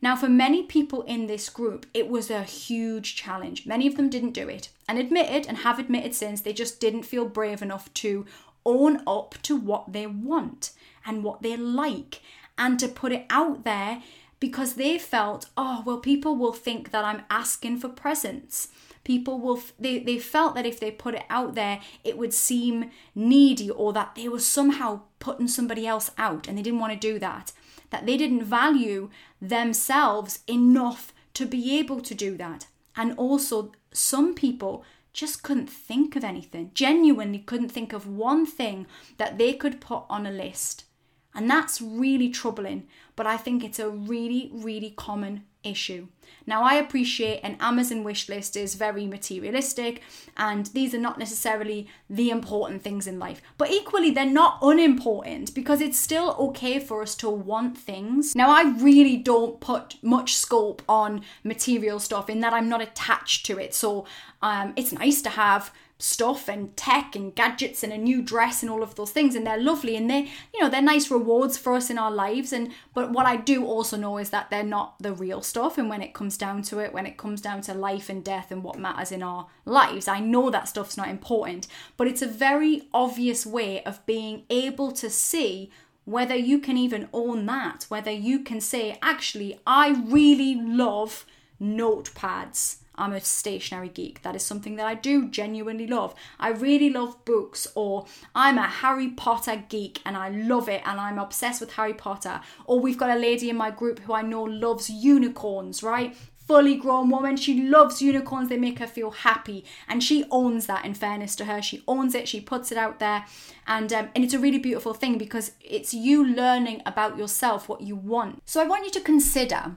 Now, 0.00 0.16
for 0.16 0.28
many 0.28 0.62
people 0.62 1.02
in 1.02 1.26
this 1.26 1.48
group, 1.48 1.86
it 1.94 2.08
was 2.08 2.30
a 2.30 2.42
huge 2.42 3.16
challenge. 3.16 3.66
Many 3.66 3.86
of 3.86 3.96
them 3.96 4.10
didn't 4.10 4.32
do 4.32 4.48
it 4.48 4.68
and 4.88 4.98
admitted 4.98 5.46
and 5.46 5.58
have 5.58 5.78
admitted 5.78 6.14
since 6.14 6.40
they 6.40 6.52
just 6.52 6.80
didn't 6.80 7.04
feel 7.04 7.26
brave 7.26 7.62
enough 7.62 7.92
to 7.94 8.26
own 8.66 9.02
up 9.06 9.36
to 9.42 9.56
what 9.56 9.92
they 9.92 10.06
want 10.06 10.72
and 11.06 11.22
what 11.22 11.42
they 11.42 11.56
like 11.56 12.20
and 12.56 12.78
to 12.80 12.88
put 12.88 13.12
it 13.12 13.26
out 13.30 13.64
there 13.64 14.02
because 14.40 14.74
they 14.74 14.98
felt, 14.98 15.46
oh, 15.56 15.82
well, 15.86 15.98
people 15.98 16.36
will 16.36 16.52
think 16.52 16.90
that 16.90 17.04
I'm 17.04 17.22
asking 17.30 17.78
for 17.78 17.88
presents. 17.88 18.68
People 19.02 19.38
will, 19.38 19.60
they, 19.78 19.98
they 19.98 20.18
felt 20.18 20.54
that 20.54 20.66
if 20.66 20.80
they 20.80 20.90
put 20.90 21.14
it 21.14 21.24
out 21.30 21.54
there, 21.54 21.80
it 22.04 22.16
would 22.16 22.34
seem 22.34 22.90
needy 23.14 23.70
or 23.70 23.92
that 23.92 24.14
they 24.14 24.28
were 24.28 24.38
somehow 24.38 25.02
putting 25.18 25.48
somebody 25.48 25.86
else 25.86 26.10
out 26.18 26.48
and 26.48 26.58
they 26.58 26.62
didn't 26.62 26.80
want 26.80 26.92
to 26.92 26.98
do 26.98 27.18
that 27.18 27.52
that 27.94 28.06
they 28.06 28.16
didn't 28.16 28.42
value 28.42 29.08
themselves 29.40 30.40
enough 30.48 31.12
to 31.32 31.46
be 31.46 31.78
able 31.78 32.00
to 32.00 32.12
do 32.12 32.36
that. 32.36 32.66
And 32.96 33.16
also, 33.16 33.70
some 33.92 34.34
people 34.34 34.84
just 35.12 35.44
couldn't 35.44 35.70
think 35.70 36.16
of 36.16 36.24
anything, 36.24 36.72
genuinely 36.74 37.38
couldn't 37.38 37.68
think 37.68 37.92
of 37.92 38.08
one 38.08 38.46
thing 38.46 38.88
that 39.16 39.38
they 39.38 39.52
could 39.52 39.80
put 39.80 40.02
on 40.10 40.26
a 40.26 40.32
list. 40.32 40.86
And 41.34 41.50
that's 41.50 41.80
really 41.80 42.28
troubling, 42.28 42.86
but 43.16 43.26
I 43.26 43.36
think 43.36 43.64
it's 43.64 43.78
a 43.78 43.90
really, 43.90 44.50
really 44.52 44.90
common 44.90 45.44
issue. 45.64 46.06
Now, 46.46 46.62
I 46.62 46.74
appreciate 46.74 47.40
an 47.42 47.56
Amazon 47.58 48.04
wish 48.04 48.28
list 48.28 48.56
is 48.56 48.74
very 48.74 49.06
materialistic, 49.06 50.02
and 50.36 50.66
these 50.66 50.94
are 50.94 50.98
not 50.98 51.18
necessarily 51.18 51.88
the 52.08 52.30
important 52.30 52.82
things 52.82 53.06
in 53.06 53.18
life, 53.18 53.40
but 53.56 53.70
equally, 53.70 54.10
they're 54.10 54.26
not 54.26 54.58
unimportant 54.60 55.54
because 55.54 55.80
it's 55.80 55.98
still 55.98 56.36
okay 56.38 56.78
for 56.78 57.02
us 57.02 57.14
to 57.16 57.30
want 57.30 57.78
things. 57.78 58.36
Now, 58.36 58.50
I 58.50 58.74
really 58.78 59.16
don't 59.16 59.58
put 59.60 59.96
much 60.02 60.36
scope 60.36 60.82
on 60.88 61.22
material 61.42 61.98
stuff 61.98 62.28
in 62.28 62.40
that 62.40 62.52
I'm 62.52 62.68
not 62.68 62.82
attached 62.82 63.46
to 63.46 63.58
it, 63.58 63.74
so 63.74 64.06
um, 64.42 64.74
it's 64.76 64.92
nice 64.92 65.22
to 65.22 65.30
have 65.30 65.72
stuff 66.04 66.48
and 66.48 66.76
tech 66.76 67.16
and 67.16 67.34
gadgets 67.34 67.82
and 67.82 67.92
a 67.92 67.96
new 67.96 68.20
dress 68.20 68.62
and 68.62 68.70
all 68.70 68.82
of 68.82 68.94
those 68.94 69.10
things 69.10 69.34
and 69.34 69.46
they're 69.46 69.60
lovely 69.60 69.96
and 69.96 70.10
they 70.10 70.28
you 70.52 70.60
know 70.60 70.68
they're 70.68 70.82
nice 70.82 71.10
rewards 71.10 71.56
for 71.56 71.74
us 71.74 71.88
in 71.88 71.96
our 71.96 72.10
lives 72.10 72.52
and 72.52 72.70
but 72.92 73.10
what 73.10 73.24
I 73.24 73.36
do 73.36 73.64
also 73.64 73.96
know 73.96 74.18
is 74.18 74.28
that 74.30 74.50
they're 74.50 74.62
not 74.62 74.96
the 75.00 75.14
real 75.14 75.40
stuff 75.40 75.78
and 75.78 75.88
when 75.88 76.02
it 76.02 76.12
comes 76.12 76.36
down 76.36 76.62
to 76.64 76.78
it 76.80 76.92
when 76.92 77.06
it 77.06 77.16
comes 77.16 77.40
down 77.40 77.62
to 77.62 77.74
life 77.74 78.10
and 78.10 78.22
death 78.22 78.50
and 78.50 78.62
what 78.62 78.78
matters 78.78 79.10
in 79.10 79.22
our 79.22 79.46
lives 79.64 80.06
I 80.06 80.20
know 80.20 80.50
that 80.50 80.68
stuff's 80.68 80.98
not 80.98 81.08
important 81.08 81.66
but 81.96 82.06
it's 82.06 82.22
a 82.22 82.26
very 82.26 82.88
obvious 82.92 83.46
way 83.46 83.82
of 83.84 84.04
being 84.04 84.44
able 84.50 84.92
to 84.92 85.08
see 85.08 85.70
whether 86.04 86.36
you 86.36 86.58
can 86.58 86.76
even 86.76 87.08
own 87.14 87.46
that, 87.46 87.86
whether 87.88 88.10
you 88.10 88.40
can 88.40 88.60
say, 88.60 88.98
actually, 89.00 89.58
I 89.66 90.04
really 90.06 90.54
love 90.54 91.24
notepads. 91.58 92.76
I'm 92.96 93.12
a 93.12 93.20
stationery 93.20 93.88
geek. 93.88 94.22
That 94.22 94.36
is 94.36 94.42
something 94.42 94.76
that 94.76 94.86
I 94.86 94.94
do 94.94 95.28
genuinely 95.28 95.86
love. 95.86 96.14
I 96.38 96.50
really 96.50 96.90
love 96.90 97.24
books, 97.24 97.66
or 97.74 98.06
I'm 98.34 98.58
a 98.58 98.66
Harry 98.66 99.08
Potter 99.08 99.64
geek 99.68 100.00
and 100.04 100.16
I 100.16 100.28
love 100.28 100.68
it 100.68 100.82
and 100.84 101.00
I'm 101.00 101.18
obsessed 101.18 101.60
with 101.60 101.72
Harry 101.72 101.94
Potter. 101.94 102.40
Or 102.66 102.80
we've 102.80 102.98
got 102.98 103.16
a 103.16 103.20
lady 103.20 103.50
in 103.50 103.56
my 103.56 103.70
group 103.70 104.00
who 104.00 104.12
I 104.12 104.22
know 104.22 104.42
loves 104.42 104.88
unicorns, 104.90 105.82
right? 105.82 106.16
Fully 106.46 106.76
grown 106.76 107.08
woman. 107.08 107.36
She 107.36 107.62
loves 107.62 108.02
unicorns. 108.02 108.50
They 108.50 108.58
make 108.58 108.78
her 108.78 108.86
feel 108.86 109.10
happy. 109.10 109.64
And 109.88 110.04
she 110.04 110.26
owns 110.30 110.66
that, 110.66 110.84
in 110.84 110.92
fairness 110.92 111.34
to 111.36 111.46
her. 111.46 111.62
She 111.62 111.82
owns 111.88 112.14
it. 112.14 112.28
She 112.28 112.40
puts 112.40 112.70
it 112.70 112.76
out 112.76 113.00
there. 113.00 113.24
And, 113.66 113.90
um, 113.92 114.10
and 114.14 114.22
it's 114.22 114.34
a 114.34 114.38
really 114.38 114.58
beautiful 114.58 114.92
thing 114.92 115.16
because 115.16 115.52
it's 115.62 115.94
you 115.94 116.24
learning 116.24 116.82
about 116.84 117.16
yourself, 117.16 117.66
what 117.66 117.80
you 117.80 117.96
want. 117.96 118.42
So 118.44 118.60
I 118.60 118.66
want 118.66 118.84
you 118.84 118.90
to 118.90 119.00
consider 119.00 119.76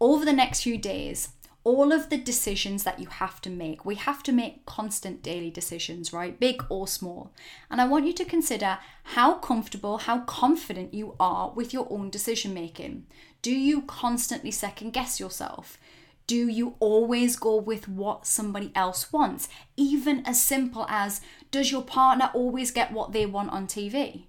over 0.00 0.24
the 0.24 0.32
next 0.32 0.62
few 0.62 0.76
days 0.76 1.28
all 1.64 1.92
of 1.92 2.10
the 2.10 2.18
decisions 2.18 2.82
that 2.82 2.98
you 2.98 3.06
have 3.06 3.40
to 3.42 3.50
make. 3.50 3.84
We 3.84 3.94
have 3.94 4.22
to 4.24 4.32
make 4.32 4.66
constant 4.66 5.22
daily 5.22 5.50
decisions, 5.50 6.12
right? 6.12 6.38
Big 6.38 6.64
or 6.68 6.88
small. 6.88 7.32
And 7.70 7.80
I 7.80 7.86
want 7.86 8.06
you 8.06 8.12
to 8.14 8.24
consider 8.24 8.78
how 9.04 9.34
comfortable, 9.34 9.98
how 9.98 10.20
confident 10.20 10.92
you 10.92 11.14
are 11.20 11.50
with 11.50 11.72
your 11.72 11.86
own 11.90 12.10
decision 12.10 12.52
making. 12.52 13.06
Do 13.42 13.52
you 13.52 13.82
constantly 13.82 14.50
second 14.50 14.92
guess 14.92 15.20
yourself? 15.20 15.78
Do 16.26 16.48
you 16.48 16.76
always 16.80 17.36
go 17.36 17.56
with 17.56 17.88
what 17.88 18.26
somebody 18.26 18.72
else 18.74 19.12
wants? 19.12 19.48
Even 19.76 20.24
as 20.26 20.40
simple 20.42 20.86
as 20.88 21.20
does 21.50 21.70
your 21.70 21.82
partner 21.82 22.30
always 22.34 22.70
get 22.70 22.92
what 22.92 23.12
they 23.12 23.26
want 23.26 23.50
on 23.50 23.66
TV? 23.66 24.24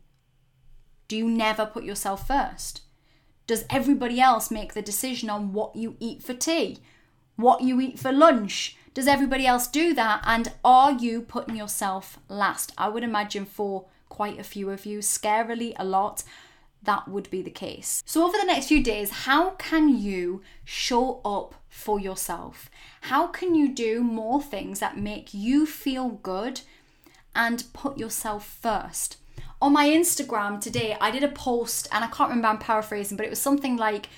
Do 1.07 1.17
you 1.17 1.29
never 1.29 1.65
put 1.65 1.83
yourself 1.83 2.27
first? 2.27 2.81
Does 3.45 3.65
everybody 3.69 4.19
else 4.19 4.49
make 4.49 4.73
the 4.73 4.81
decision 4.81 5.29
on 5.29 5.53
what 5.53 5.75
you 5.75 5.95
eat 5.99 6.23
for 6.23 6.33
tea? 6.33 6.79
What 7.35 7.61
you 7.61 7.79
eat 7.81 7.99
for 7.99 8.11
lunch. 8.11 8.77
Does 8.93 9.07
everybody 9.07 9.47
else 9.47 9.67
do 9.67 9.93
that? 9.95 10.21
And 10.25 10.51
are 10.63 10.91
you 10.91 11.21
putting 11.21 11.55
yourself 11.55 12.19
last? 12.29 12.71
I 12.77 12.89
would 12.89 13.03
imagine 13.03 13.45
for 13.45 13.85
quite 14.09 14.39
a 14.39 14.43
few 14.43 14.69
of 14.69 14.85
you, 14.85 14.99
scarily 14.99 15.73
a 15.77 15.83
lot, 15.83 16.23
that 16.83 17.07
would 17.07 17.29
be 17.31 17.41
the 17.41 17.49
case. 17.49 18.03
So, 18.05 18.23
over 18.25 18.37
the 18.37 18.45
next 18.45 18.67
few 18.67 18.83
days, 18.83 19.09
how 19.09 19.51
can 19.51 19.97
you 19.97 20.41
show 20.63 21.21
up 21.25 21.55
for 21.69 21.99
yourself? 21.99 22.69
How 23.01 23.27
can 23.27 23.55
you 23.55 23.73
do 23.73 24.03
more 24.03 24.41
things 24.41 24.79
that 24.79 24.97
make 24.97 25.33
you 25.33 25.65
feel 25.65 26.09
good 26.09 26.61
and 27.35 27.63
put 27.73 27.97
yourself 27.97 28.45
first? 28.45 29.17
On 29.61 29.71
my 29.71 29.87
Instagram 29.87 30.59
today, 30.59 30.97
I 30.99 31.09
did 31.09 31.23
a 31.23 31.29
post 31.29 31.87
and 31.91 32.03
I 32.03 32.07
can't 32.07 32.29
remember, 32.29 32.49
I'm 32.49 32.57
paraphrasing, 32.59 33.15
but 33.15 33.25
it 33.25 33.29
was 33.29 33.41
something 33.41 33.77
like 33.77 34.09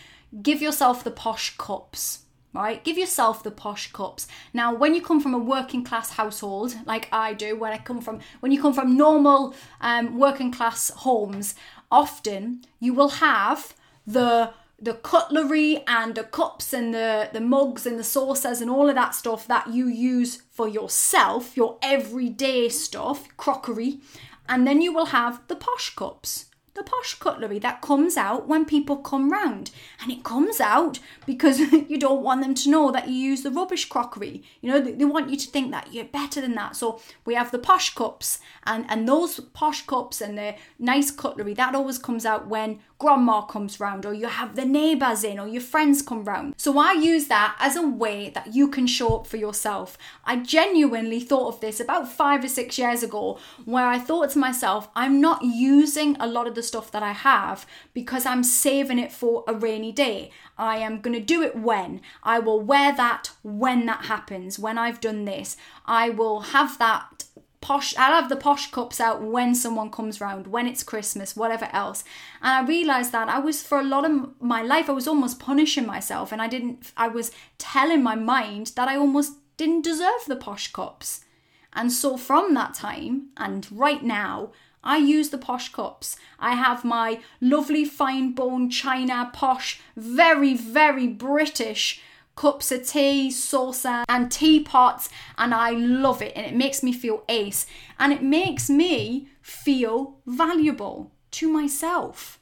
give 0.41 0.61
yourself 0.61 1.03
the 1.03 1.11
posh 1.11 1.55
cups 1.57 2.24
right? 2.55 2.83
Give 2.83 2.97
yourself 2.97 3.43
the 3.43 3.51
posh 3.51 3.91
cups. 3.91 4.27
Now, 4.53 4.73
when 4.73 4.95
you 4.95 5.01
come 5.01 5.19
from 5.19 5.33
a 5.33 5.39
working 5.39 5.83
class 5.83 6.11
household, 6.11 6.75
like 6.85 7.07
I 7.11 7.33
do, 7.33 7.55
when 7.55 7.73
I 7.73 7.77
come 7.77 8.01
from, 8.01 8.19
when 8.39 8.51
you 8.51 8.61
come 8.61 8.73
from 8.73 8.97
normal 8.97 9.53
um, 9.81 10.17
working 10.17 10.51
class 10.51 10.89
homes, 10.89 11.55
often 11.91 12.61
you 12.79 12.93
will 12.93 13.09
have 13.09 13.73
the 14.07 14.53
the 14.77 14.93
cutlery 14.93 15.81
and 15.87 16.15
the 16.15 16.23
cups 16.23 16.73
and 16.73 16.93
the, 16.93 17.29
the 17.31 17.39
mugs 17.39 17.85
and 17.85 17.97
the 17.97 18.03
saucers 18.03 18.59
and 18.59 18.69
all 18.69 18.89
of 18.89 18.95
that 18.95 19.15
stuff 19.15 19.47
that 19.47 19.69
you 19.69 19.87
use 19.87 20.41
for 20.51 20.67
yourself, 20.67 21.55
your 21.55 21.77
everyday 21.81 22.67
stuff, 22.67 23.25
crockery, 23.37 24.01
and 24.49 24.67
then 24.67 24.81
you 24.81 24.93
will 24.93 25.07
have 25.07 25.41
the 25.47 25.55
posh 25.55 25.95
cups 25.95 26.47
the 26.75 26.83
posh 26.83 27.15
cutlery 27.15 27.57
that 27.59 27.81
comes 27.81 28.17
out 28.17 28.47
when 28.47 28.65
people 28.65 28.97
come 28.97 29.31
round. 29.31 29.71
And 30.01 30.11
it 30.11 30.23
comes 30.23 30.59
out 30.59 30.99
because 31.25 31.59
you 31.89 31.97
don't 31.97 32.21
want 32.21 32.41
them 32.41 32.53
to 32.53 32.69
know 32.69 32.91
that 32.91 33.07
you 33.07 33.15
use 33.15 33.43
the 33.43 33.51
rubbish 33.51 33.87
crockery. 33.89 34.43
You 34.61 34.71
know, 34.71 34.79
they, 34.79 35.05
want 35.05 35.29
you 35.29 35.37
to 35.37 35.47
think 35.47 35.71
that 35.71 35.93
you're 35.93 36.05
better 36.05 36.41
than 36.41 36.53
that. 36.55 36.75
So 36.75 36.99
we 37.25 37.33
have 37.35 37.51
the 37.51 37.59
posh 37.59 37.95
cups 37.95 38.39
and, 38.65 38.85
and 38.89 39.07
those 39.07 39.39
posh 39.39 39.85
cups 39.85 40.19
and 40.19 40.37
the 40.37 40.55
nice 40.77 41.11
cutlery, 41.11 41.53
that 41.53 41.75
always 41.75 41.97
comes 41.97 42.25
out 42.25 42.47
when 42.47 42.79
grandma 42.97 43.41
comes 43.41 43.79
round 43.79 44.05
or 44.05 44.13
you 44.13 44.27
have 44.27 44.55
the 44.55 44.65
neighbours 44.65 45.23
in 45.23 45.39
or 45.39 45.47
your 45.47 45.61
friends 45.61 46.01
come 46.01 46.23
round. 46.23 46.53
So 46.57 46.77
I 46.79 46.93
use 46.93 47.27
that 47.27 47.55
as 47.59 47.75
a 47.75 47.87
way 47.87 48.29
that 48.29 48.53
you 48.53 48.69
can 48.69 48.87
show 48.87 49.17
up 49.17 49.27
for 49.27 49.37
yourself. 49.37 49.97
I 50.23 50.37
genuinely 50.37 51.19
thought 51.19 51.53
of 51.53 51.61
this 51.61 51.79
about 51.79 52.11
five 52.11 52.43
or 52.43 52.47
six 52.47 52.77
years 52.77 53.03
ago 53.03 53.37
where 53.65 53.85
I 53.85 53.99
thought 53.99 54.29
to 54.31 54.39
myself, 54.39 54.89
I'm 54.95 55.19
not 55.19 55.43
using 55.43 56.15
a 56.19 56.27
lot 56.27 56.47
of 56.47 56.55
the 56.55 56.63
stuff 56.63 56.91
that 56.91 57.03
I 57.03 57.11
have 57.11 57.65
because 57.93 58.25
I'm 58.25 58.43
saving 58.43 58.99
it 58.99 59.11
for 59.11 59.43
a 59.47 59.53
rainy 59.53 59.91
day. 59.91 60.31
I 60.57 60.77
am 60.77 61.01
going 61.01 61.15
to 61.15 61.25
do 61.25 61.41
it 61.41 61.55
when. 61.55 62.01
I 62.23 62.39
will 62.39 62.61
wear 62.61 62.95
that 62.95 63.31
when 63.43 63.85
that 63.87 64.05
happens, 64.05 64.57
when 64.57 64.77
I've 64.77 65.01
done 65.01 65.25
this. 65.25 65.57
I 65.85 66.09
will 66.09 66.39
have 66.41 66.77
that 66.79 67.25
posh 67.65 67.95
I'll 67.97 68.21
have 68.21 68.29
the 68.29 68.35
posh 68.35 68.69
cups 68.69 68.99
out 68.99 69.23
when 69.23 69.55
someone 69.55 69.89
comes 69.89 70.21
round, 70.21 70.45
when 70.45 70.67
it's 70.67 70.83
Christmas, 70.83 71.35
whatever 71.35 71.67
else. 71.73 72.03
And 72.39 72.51
I 72.53 72.69
realized 72.69 73.11
that 73.13 73.27
I 73.27 73.39
was 73.39 73.63
for 73.63 73.79
a 73.79 73.83
lot 73.83 74.05
of 74.05 74.39
my 74.39 74.61
life 74.61 74.87
I 74.87 74.93
was 74.93 75.07
almost 75.07 75.39
punishing 75.39 75.87
myself 75.87 76.31
and 76.31 76.43
I 76.43 76.47
didn't 76.47 76.91
I 76.95 77.07
was 77.07 77.31
telling 77.57 78.03
my 78.03 78.13
mind 78.13 78.73
that 78.75 78.87
I 78.87 78.95
almost 78.97 79.33
didn't 79.57 79.81
deserve 79.81 80.25
the 80.27 80.35
posh 80.35 80.71
cups. 80.71 81.25
And 81.73 81.91
so 81.91 82.17
from 82.17 82.53
that 82.53 82.75
time 82.75 83.29
and 83.35 83.67
right 83.71 84.03
now 84.03 84.51
I 84.83 84.97
use 84.97 85.29
the 85.29 85.39
posh 85.39 85.71
cups. 85.71 86.17
I 86.39 86.53
have 86.53 86.85
my 86.85 87.19
lovely 87.41 87.83
fine 87.83 88.33
bone 88.33 88.69
china 88.69 89.31
posh, 89.33 89.81
very, 89.97 90.53
very 90.55 91.07
British 91.07 91.99
cups 92.35 92.71
of 92.71 92.87
tea, 92.87 93.31
saucer, 93.31 94.03
and 94.07 94.31
teapots, 94.31 95.09
and 95.37 95.53
I 95.53 95.71
love 95.71 96.21
it. 96.21 96.33
And 96.35 96.45
it 96.45 96.55
makes 96.55 96.83
me 96.83 96.91
feel 96.91 97.23
ace, 97.29 97.65
and 97.97 98.11
it 98.13 98.21
makes 98.21 98.69
me 98.69 99.29
feel 99.41 100.17
valuable 100.25 101.11
to 101.31 101.49
myself. 101.49 102.39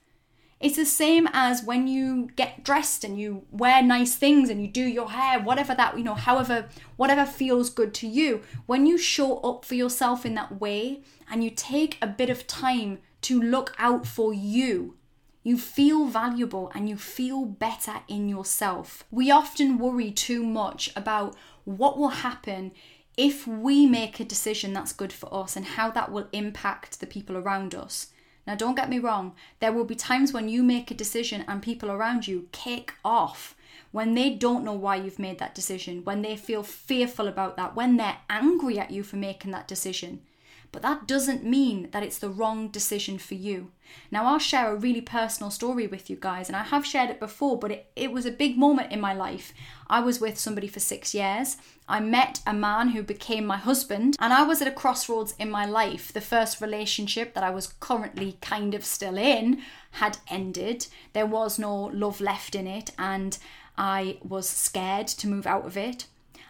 It's 0.60 0.78
the 0.78 0.86
same 0.86 1.28
as 1.34 1.62
when 1.62 1.90
you 1.90 2.30
get 2.38 2.64
dressed 2.64 3.04
and 3.04 3.20
you 3.20 3.44
wear 3.52 3.84
nice 3.84 4.16
things 4.16 4.50
and 4.50 4.62
you 4.62 4.70
do 4.70 4.86
your 4.86 5.12
hair, 5.12 5.42
whatever 5.42 5.76
that, 5.76 5.98
you 5.98 6.06
know, 6.06 6.14
however, 6.14 6.70
whatever 6.96 7.26
feels 7.26 7.70
good 7.70 7.94
to 7.96 8.08
you. 8.08 8.44
When 8.66 8.86
you 8.86 8.98
show 8.98 9.40
up 9.40 9.66
for 9.66 9.76
yourself 9.76 10.26
in 10.26 10.36
that 10.36 10.62
way 10.62 11.02
and 11.30 11.44
you 11.44 11.50
take 11.50 11.98
a 12.02 12.08
bit 12.08 12.30
of 12.30 12.48
time 12.48 13.00
to 13.24 13.42
look 13.42 13.76
out 13.78 14.08
for 14.08 14.34
you 14.34 14.96
you 15.44 15.58
feel 15.58 16.06
valuable 16.06 16.72
and 16.74 16.88
you 16.88 16.98
feel 16.98 17.46
better 17.46 17.96
in 18.08 18.30
yourself. 18.30 19.04
We 19.12 19.30
often 19.30 19.78
worry 19.78 20.12
too 20.12 20.44
much 20.44 20.92
about 20.96 21.36
what 21.66 21.98
will 21.98 22.10
happen 22.10 22.72
if 23.18 23.46
we 23.46 23.86
make 23.86 24.20
a 24.20 24.26
decision 24.26 24.74
that's 24.74 24.94
good 24.94 25.14
for 25.14 25.34
us 25.34 25.56
and 25.56 25.66
how 25.66 25.92
that 25.92 26.12
will 26.12 26.28
impact 26.32 27.00
the 27.00 27.08
people 27.08 27.38
around 27.38 27.76
us. 27.76 28.08
Now, 28.48 28.56
don't 28.56 28.76
get 28.76 28.90
me 28.90 29.00
wrong, 29.00 29.36
there 29.60 29.72
will 29.72 29.86
be 29.86 29.96
times 29.96 30.34
when 30.34 30.50
you 30.50 30.64
make 30.64 30.92
a 30.92 30.96
decision 30.96 31.46
and 31.48 31.62
people 31.62 31.92
around 31.92 32.28
you 32.28 32.50
kick 32.52 32.94
off 33.06 33.56
when 33.92 34.16
they 34.16 34.32
don't 34.32 34.66
know 34.66 34.74
why 34.74 34.96
you've 34.96 35.20
made 35.20 35.38
that 35.38 35.56
decision, 35.56 36.04
when 36.04 36.24
they 36.24 36.36
feel 36.36 36.64
fearful 36.64 37.28
about 37.28 37.56
that, 37.56 37.76
when 37.76 37.96
they're 37.96 38.18
angry 38.30 38.80
at 38.80 38.92
you 38.92 39.04
for 39.04 39.18
making 39.18 39.52
that 39.52 39.68
decision. 39.68 40.20
But 40.74 40.82
that 40.82 41.08
doesn't 41.08 41.46
mean 41.46 41.90
that 41.92 42.02
it's 42.02 42.18
the 42.18 42.32
wrong 42.32 42.68
decision 42.68 43.20
for 43.20 43.36
you. 43.36 43.72
Now, 44.10 44.26
I'll 44.26 44.40
share 44.40 44.72
a 44.72 44.76
really 44.76 45.02
personal 45.02 45.52
story 45.52 45.86
with 45.86 46.10
you 46.10 46.18
guys, 46.20 46.48
and 46.48 46.56
I 46.56 46.64
have 46.64 46.84
shared 46.84 47.12
it 47.12 47.20
before, 47.20 47.60
but 47.60 47.72
it, 47.72 47.92
it 47.96 48.12
was 48.12 48.26
a 48.26 48.32
big 48.32 48.58
moment 48.58 48.92
in 48.92 49.00
my 49.00 49.14
life. 49.14 49.54
I 49.88 50.00
was 50.00 50.20
with 50.20 50.40
somebody 50.40 50.68
for 50.68 50.80
six 50.80 51.14
years. 51.14 51.58
I 51.88 52.00
met 52.00 52.42
a 52.48 52.56
man 52.56 52.90
who 52.90 53.04
became 53.04 53.46
my 53.46 53.58
husband, 53.58 54.18
and 54.20 54.34
I 54.34 54.42
was 54.42 54.64
at 54.64 54.68
a 54.68 54.72
crossroads 54.72 55.36
in 55.38 55.52
my 55.52 55.64
life. 55.64 56.12
The 56.12 56.22
first 56.22 56.60
relationship 56.60 57.36
that 57.36 57.44
I 57.44 57.52
was 57.52 57.76
currently 57.80 58.40
kind 58.42 58.74
of 58.74 58.84
still 58.84 59.18
in 59.18 59.62
had 59.92 60.18
ended, 60.28 60.88
there 61.14 61.28
was 61.28 61.60
no 61.60 61.84
love 61.94 62.20
left 62.20 62.56
in 62.56 62.66
it, 62.66 62.90
and 62.98 63.38
I 63.78 64.18
was 64.28 64.50
scared 64.50 65.08
to 65.08 65.28
move 65.28 65.46
out 65.46 65.68
of 65.68 65.78
it. 65.78 66.08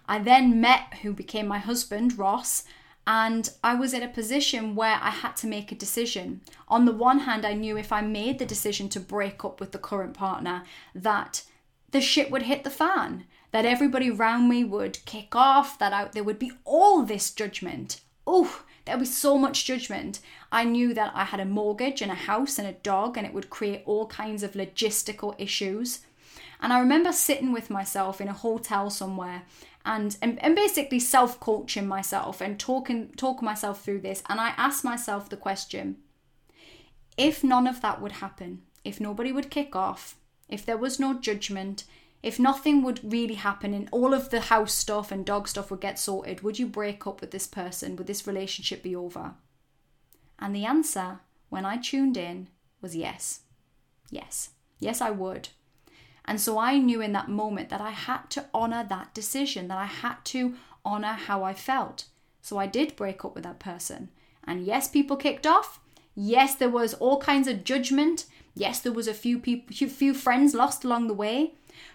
I 0.08 0.20
then 0.20 0.62
met 0.62 0.94
who 1.02 1.12
became 1.12 1.48
my 1.48 1.60
husband, 1.60 2.18
Ross, 2.18 2.64
and 3.06 3.50
I 3.64 3.76
was 3.76 3.94
in 3.94 4.04
a 4.04 4.08
position 4.08 4.76
where 4.76 4.98
I 5.02 5.10
had 5.10 5.36
to 5.38 5.48
make 5.48 5.72
a 5.72 5.76
decision. 5.76 6.42
On 6.70 6.86
the 6.86 6.94
one 6.94 7.20
hand, 7.20 7.46
I 7.46 7.54
knew 7.54 7.78
if 7.78 7.92
I 7.92 8.02
made 8.02 8.40
the 8.40 8.46
decision 8.46 8.88
to 8.90 9.00
break 9.00 9.44
up 9.44 9.60
with 9.60 9.74
the 9.74 9.78
current 9.78 10.14
partner, 10.14 10.64
that 10.96 11.44
the 11.92 12.00
shit 12.00 12.32
would 12.32 12.44
hit 12.44 12.64
the 12.64 12.70
fan, 12.70 13.26
that 13.52 13.66
everybody 13.66 14.10
around 14.10 14.48
me 14.48 14.64
would 14.64 15.04
kick 15.06 15.36
off, 15.36 15.78
that 15.80 15.92
I, 15.92 16.06
there 16.06 16.24
would 16.24 16.40
be 16.40 16.54
all 16.64 17.04
this 17.04 17.32
judgment. 17.32 18.00
Oh, 18.26 18.64
there 18.86 18.96
would 18.96 19.04
be 19.04 19.08
so 19.08 19.38
much 19.38 19.66
judgment. 19.66 20.20
I 20.52 20.64
knew 20.64 20.94
that 20.94 21.12
I 21.14 21.26
had 21.26 21.42
a 21.42 21.46
mortgage 21.46 22.02
and 22.02 22.12
a 22.12 22.16
house 22.16 22.58
and 22.58 22.68
a 22.68 22.74
dog, 22.74 23.18
and 23.18 23.28
it 23.28 23.34
would 23.34 23.50
create 23.50 23.84
all 23.86 24.08
kinds 24.08 24.44
of 24.44 24.54
logistical 24.54 25.36
issues. 25.38 26.00
And 26.62 26.72
I 26.72 26.80
remember 26.80 27.12
sitting 27.12 27.52
with 27.52 27.70
myself 27.70 28.22
in 28.22 28.30
a 28.30 28.34
hotel 28.34 28.90
somewhere 28.90 29.44
and 29.86 30.18
and, 30.22 30.42
and 30.44 30.56
basically 30.56 31.00
self-coaching 31.00 31.88
myself 31.88 32.42
and 32.42 32.60
talking 32.60 33.10
talk 33.18 33.42
myself 33.42 33.84
through 33.84 34.00
this 34.00 34.24
and 34.30 34.40
I 34.40 34.50
asked 34.58 34.84
myself 34.84 35.30
the 35.30 35.38
question 35.38 35.98
if 37.18 37.44
none 37.44 37.68
of 37.68 37.82
that 37.82 38.02
would 38.02 38.14
happen, 38.14 38.64
if 38.84 39.00
nobody 39.00 39.32
would 39.32 39.52
kick 39.52 39.76
off, 39.76 40.16
if 40.50 40.66
there 40.66 40.78
was 40.78 41.00
no 41.00 41.14
judgment, 41.14 41.84
if 42.22 42.40
nothing 42.40 42.82
would 42.84 43.00
really 43.04 43.36
happen 43.36 43.74
and 43.74 43.90
all 43.92 44.14
of 44.14 44.30
the 44.30 44.42
house 44.42 44.74
stuff 44.74 45.12
and 45.12 45.26
dog 45.26 45.48
stuff 45.48 45.70
would 45.70 45.82
get 45.82 46.00
sorted, 46.00 46.42
would 46.42 46.58
you 46.58 46.68
break 46.68 47.06
up 47.06 47.22
with 47.22 47.32
this 47.32 47.48
person? 47.48 47.96
Would 47.96 48.08
this 48.08 48.26
relationship 48.26 48.82
be 48.82 48.96
over? 48.96 49.36
And 50.40 50.56
the 50.56 50.66
answer, 50.66 51.20
when 51.50 51.66
I 51.66 51.78
tuned 51.78 52.18
in, 52.18 52.48
was 52.82 52.96
yes. 52.96 53.42
Yes. 54.10 54.52
Yes, 54.80 55.02
I 55.02 55.12
would. 55.12 55.50
And 56.26 56.40
so 56.40 56.58
I 56.58 56.78
knew 56.78 57.02
in 57.02 57.12
that 57.14 57.30
moment 57.30 57.70
that 57.70 57.82
I 57.82 57.92
had 57.92 58.30
to 58.32 58.46
honor 58.54 58.86
that 58.88 59.14
decision, 59.14 59.68
that 59.68 59.78
I 59.78 59.86
had 59.86 60.24
to 60.26 60.56
honor 60.86 61.14
how 61.14 61.44
I 61.44 61.54
felt. 61.54 62.06
So 62.42 62.58
I 62.58 62.68
did 62.68 62.96
break 62.96 63.24
up 63.26 63.36
with 63.36 63.44
that 63.44 63.60
person. 63.60 64.10
And 64.44 64.66
yes, 64.66 64.88
people 64.88 65.18
kicked 65.18 65.48
off. 65.48 65.80
Yes, 66.16 66.56
there 66.56 66.70
was 66.70 66.94
all 66.96 67.20
kinds 67.20 67.48
of 67.48 67.64
judgment. 67.64 68.26
Yes, 68.56 68.80
there 68.80 68.92
was 68.92 69.08
a 69.08 69.14
few 69.14 69.40
people, 69.40 69.76
few 69.76 70.14
friends 70.14 70.54
lost 70.54 70.84
along 70.84 71.08
the 71.08 71.14
way. 71.14 71.54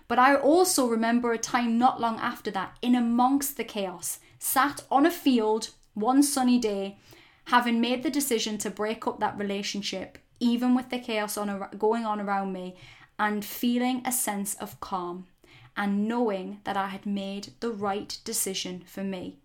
But 0.09 0.19
I 0.19 0.35
also 0.35 0.89
remember 0.89 1.33
a 1.33 1.39
time 1.39 1.79
not 1.79 2.01
long 2.01 2.19
after 2.19 2.51
that, 2.51 2.77
in 2.83 2.95
amongst 2.95 3.57
the 3.57 3.65
chaos, 3.65 4.19
sat 4.39 4.83
on 4.91 5.07
a 5.07 5.11
field 5.11 5.71
one 5.95 6.23
sunny 6.23 6.59
day, 6.59 6.99
having 7.47 7.81
made 7.81 8.03
the 8.03 8.11
decision 8.11 8.59
to 8.59 8.71
break 8.71 9.07
up 9.07 9.21
that 9.21 9.39
relationship, 9.39 10.19
even 10.41 10.75
with 10.75 10.91
the 10.91 10.99
chaos 10.99 11.37
on 11.37 11.69
going 11.79 12.05
on 12.05 12.21
around 12.21 12.53
me, 12.53 12.77
and 13.19 13.45
feeling 13.45 14.03
a 14.05 14.13
sense 14.13 14.55
of 14.55 14.81
calm 14.81 15.27
and 15.77 16.09
knowing 16.09 16.61
that 16.65 16.77
I 16.77 16.89
had 16.89 17.07
made 17.07 17.53
the 17.61 17.71
right 17.71 18.17
decision 18.25 18.83
for 18.87 19.05
me. 19.05 19.39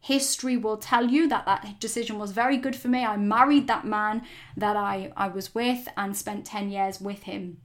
History 0.00 0.56
will 0.56 0.76
tell 0.76 1.08
you 1.08 1.28
that 1.28 1.46
that 1.46 1.80
decision 1.80 2.18
was 2.18 2.32
very 2.32 2.56
good 2.56 2.76
for 2.76 2.88
me. 2.88 3.04
I 3.04 3.16
married 3.16 3.66
that 3.68 3.86
man 3.86 4.22
that 4.56 4.76
I, 4.76 5.12
I 5.16 5.28
was 5.28 5.54
with 5.54 5.88
and 5.96 6.16
spent 6.16 6.44
10 6.44 6.70
years 6.70 7.00
with 7.00 7.22
him. 7.22 7.58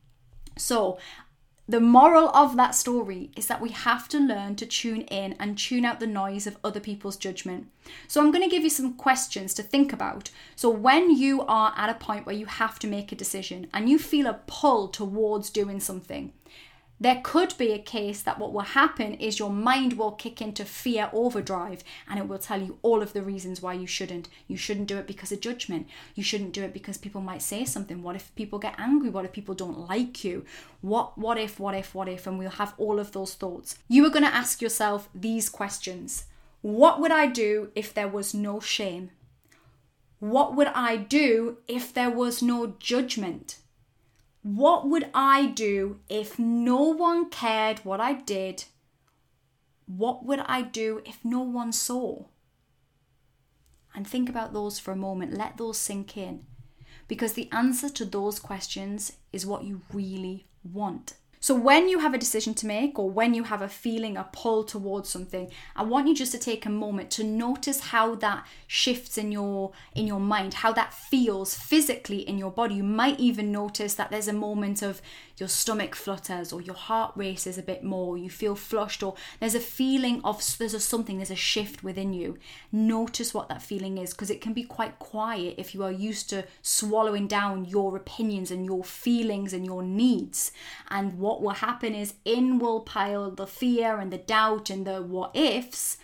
So 0.58 0.98
the 1.70 1.80
moral 1.80 2.30
of 2.30 2.56
that 2.56 2.74
story 2.74 3.30
is 3.38 3.46
that 3.46 3.62
we 3.62 3.70
have 3.70 4.08
to 4.08 4.18
learn 4.18 4.56
to 4.56 4.66
tune 4.66 5.02
in 5.02 5.36
and 5.40 5.56
tune 5.56 5.86
out 5.86 6.00
the 6.00 6.08
noise 6.08 6.48
of 6.48 6.58
other 6.64 6.80
people's 6.80 7.16
judgment. 7.16 7.68
So, 8.08 8.20
I'm 8.20 8.32
going 8.32 8.44
to 8.44 8.50
give 8.50 8.64
you 8.64 8.72
some 8.72 8.96
questions 8.96 9.54
to 9.54 9.62
think 9.62 9.94
about. 9.94 10.32
So, 10.56 10.68
when 10.72 11.16
you 11.16 11.44
are 11.44 11.72
at 11.78 11.92
a 11.92 11.94
point 11.94 12.26
where 12.26 12.34
you 12.34 12.48
have 12.48 12.80
to 12.80 12.88
make 12.88 13.12
a 13.12 13.16
decision 13.16 13.68
and 13.72 13.88
you 13.88 14.00
feel 14.00 14.26
a 14.26 14.42
pull 14.48 14.88
towards 14.88 15.52
doing 15.52 15.80
something, 15.80 16.34
there 17.02 17.22
could 17.24 17.58
be 17.58 17.72
a 17.72 17.80
case 17.80 18.22
that 18.24 18.40
what 18.40 18.52
will 18.52 18.62
happen 18.62 19.14
is 19.14 19.40
your 19.40 19.50
mind 19.50 19.94
will 19.94 20.12
kick 20.12 20.42
into 20.42 20.66
fear 20.66 21.10
overdrive 21.14 21.84
and 22.10 22.20
it 22.20 22.28
will 22.28 22.38
tell 22.38 22.62
you 22.62 22.78
all 22.82 23.02
of 23.02 23.14
the 23.14 23.22
reasons 23.22 23.62
why 23.62 23.74
you 23.74 23.88
shouldn't. 23.88 24.28
You 24.48 24.58
shouldn't 24.58 24.88
do 24.88 24.98
it 24.98 25.08
because 25.08 25.32
of 25.32 25.40
judgment. 25.40 25.88
You 26.14 26.24
shouldn't 26.24 26.52
do 26.52 26.64
it 26.64 26.74
because 26.74 26.98
people 26.98 27.22
might 27.22 27.42
say 27.42 27.64
something. 27.64 28.04
What 28.04 28.18
if 28.18 28.36
people 28.36 28.60
get 28.60 28.76
angry? 28.78 29.10
What 29.10 29.24
if 29.24 29.32
people 29.32 29.56
don't 29.56 29.88
like 29.88 30.24
you? 30.26 30.44
What 30.82 31.18
what 31.18 31.38
if 31.38 31.60
what 31.60 31.74
if 31.74 31.96
what 31.96 32.10
if 32.10 32.28
and 32.28 32.38
we'll 32.38 32.50
have 32.50 32.74
all 32.78 33.00
of 33.00 33.14
those 33.14 33.34
thoughts. 33.34 33.78
You 33.88 34.06
are 34.06 34.10
going 34.12 34.26
to 34.26 34.36
ask 34.36 34.62
yourself 34.62 35.10
these 35.16 35.50
questions. 35.50 36.26
What 36.62 37.00
would 37.00 37.12
I 37.12 37.28
do 37.28 37.72
if 37.76 37.94
there 37.94 38.10
was 38.10 38.34
no 38.34 38.60
shame? 38.60 39.12
What 40.20 40.54
would 40.56 40.68
I 40.68 40.98
do 40.98 41.60
if 41.68 41.94
there 41.94 42.10
was 42.10 42.42
no 42.42 42.76
judgment? 42.80 43.60
What 44.42 44.88
would 44.88 45.10
I 45.14 45.48
do 45.48 46.00
if 46.08 46.40
no 46.40 46.82
one 46.84 47.30
cared 47.30 47.80
what 47.80 48.00
I 48.00 48.14
did? 48.14 48.66
What 49.86 50.26
would 50.26 50.40
I 50.40 50.62
do 50.62 51.02
if 51.06 51.24
no 51.24 51.42
one 51.42 51.72
saw? 51.72 52.26
And 53.94 54.08
think 54.08 54.30
about 54.30 54.54
those 54.54 54.80
for 54.80 54.92
a 54.92 54.96
moment. 54.96 55.38
Let 55.38 55.58
those 55.58 55.78
sink 55.78 56.16
in. 56.16 56.46
Because 57.08 57.34
the 57.34 57.50
answer 57.52 57.90
to 57.90 58.06
those 58.06 58.40
questions 58.40 59.14
is 59.34 59.46
what 59.46 59.64
you 59.64 59.82
really 59.92 60.46
want. 60.64 61.14
So 61.42 61.56
when 61.56 61.88
you 61.88 62.00
have 62.00 62.14
a 62.14 62.18
decision 62.18 62.54
to 62.56 62.68
make 62.68 63.00
or 63.00 63.10
when 63.10 63.34
you 63.34 63.44
have 63.44 63.62
a 63.62 63.70
feeling, 63.70 64.18
a 64.18 64.28
pull 64.34 64.66
towards 64.66 65.08
something, 65.08 65.50
I 65.74 65.84
want 65.84 66.08
you 66.08 66.16
just 66.16 66.34
to 66.34 66.38
take 66.38 66.66
a 66.66 66.70
moment 66.70 67.12
to 67.12 67.24
notice 67.24 67.80
how 67.80 68.16
that 68.16 68.46
shifts 68.68 69.18
in 69.18 69.32
your 69.32 69.72
in 69.96 70.06
your 70.06 70.20
mind, 70.20 70.56
how 70.56 70.74
that 70.74 70.94
feels 70.94 71.56
physically 71.56 72.28
in 72.28 72.38
your 72.38 72.52
body. 72.52 72.76
You 72.76 72.84
might 72.84 73.20
even 73.22 73.54
notice 73.54 73.94
that 73.96 74.12
there's 74.12 74.28
a 74.28 74.34
moment 74.34 74.82
of 74.82 75.02
your 75.40 75.50
stomach 75.50 75.96
flutters 75.96 76.52
or 76.52 76.62
your 76.62 76.76
heart 76.76 77.12
races 77.16 77.58
a 77.58 77.64
bit 77.64 77.84
more, 77.84 78.18
you 78.18 78.30
feel 78.30 78.56
flushed 78.56 79.04
or 79.04 79.16
there's 79.40 79.56
a 79.56 79.60
feeling 79.60 80.22
of 80.24 80.44
there's 80.58 80.74
a 80.74 80.80
something, 80.80 81.18
there's 81.18 81.32
a 81.32 81.36
shift 81.36 81.84
within 81.84 82.14
you. 82.14 82.38
Notice 82.72 83.34
what 83.34 83.50
that 83.50 83.62
feeling 83.62 83.98
is 83.98 84.12
because 84.12 84.30
it 84.30 84.42
can 84.42 84.54
be 84.54 84.64
quite 84.64 85.00
quiet 85.00 85.56
if 85.58 85.74
you 85.74 85.84
are 85.84 85.92
used 85.92 86.30
to 86.30 86.46
swallowing 86.62 87.28
down 87.28 87.66
your 87.66 87.96
opinions 87.96 88.52
and 88.52 88.66
your 88.66 88.84
feelings 88.84 89.54
and 89.54 89.66
your 89.66 89.84
needs. 89.84 90.52
And 90.90 91.20
what 91.20 91.42
will 91.42 91.50
happen 91.52 91.96
is 91.96 92.16
in 92.26 92.60
will 92.60 92.82
pile 92.82 93.32
the 93.32 93.48
fear 93.48 93.98
and 93.98 94.12
the 94.12 94.18
doubt 94.18 94.70
and 94.70 94.86
the 94.86 95.02
what 95.02 95.36
ifs. 95.36 95.98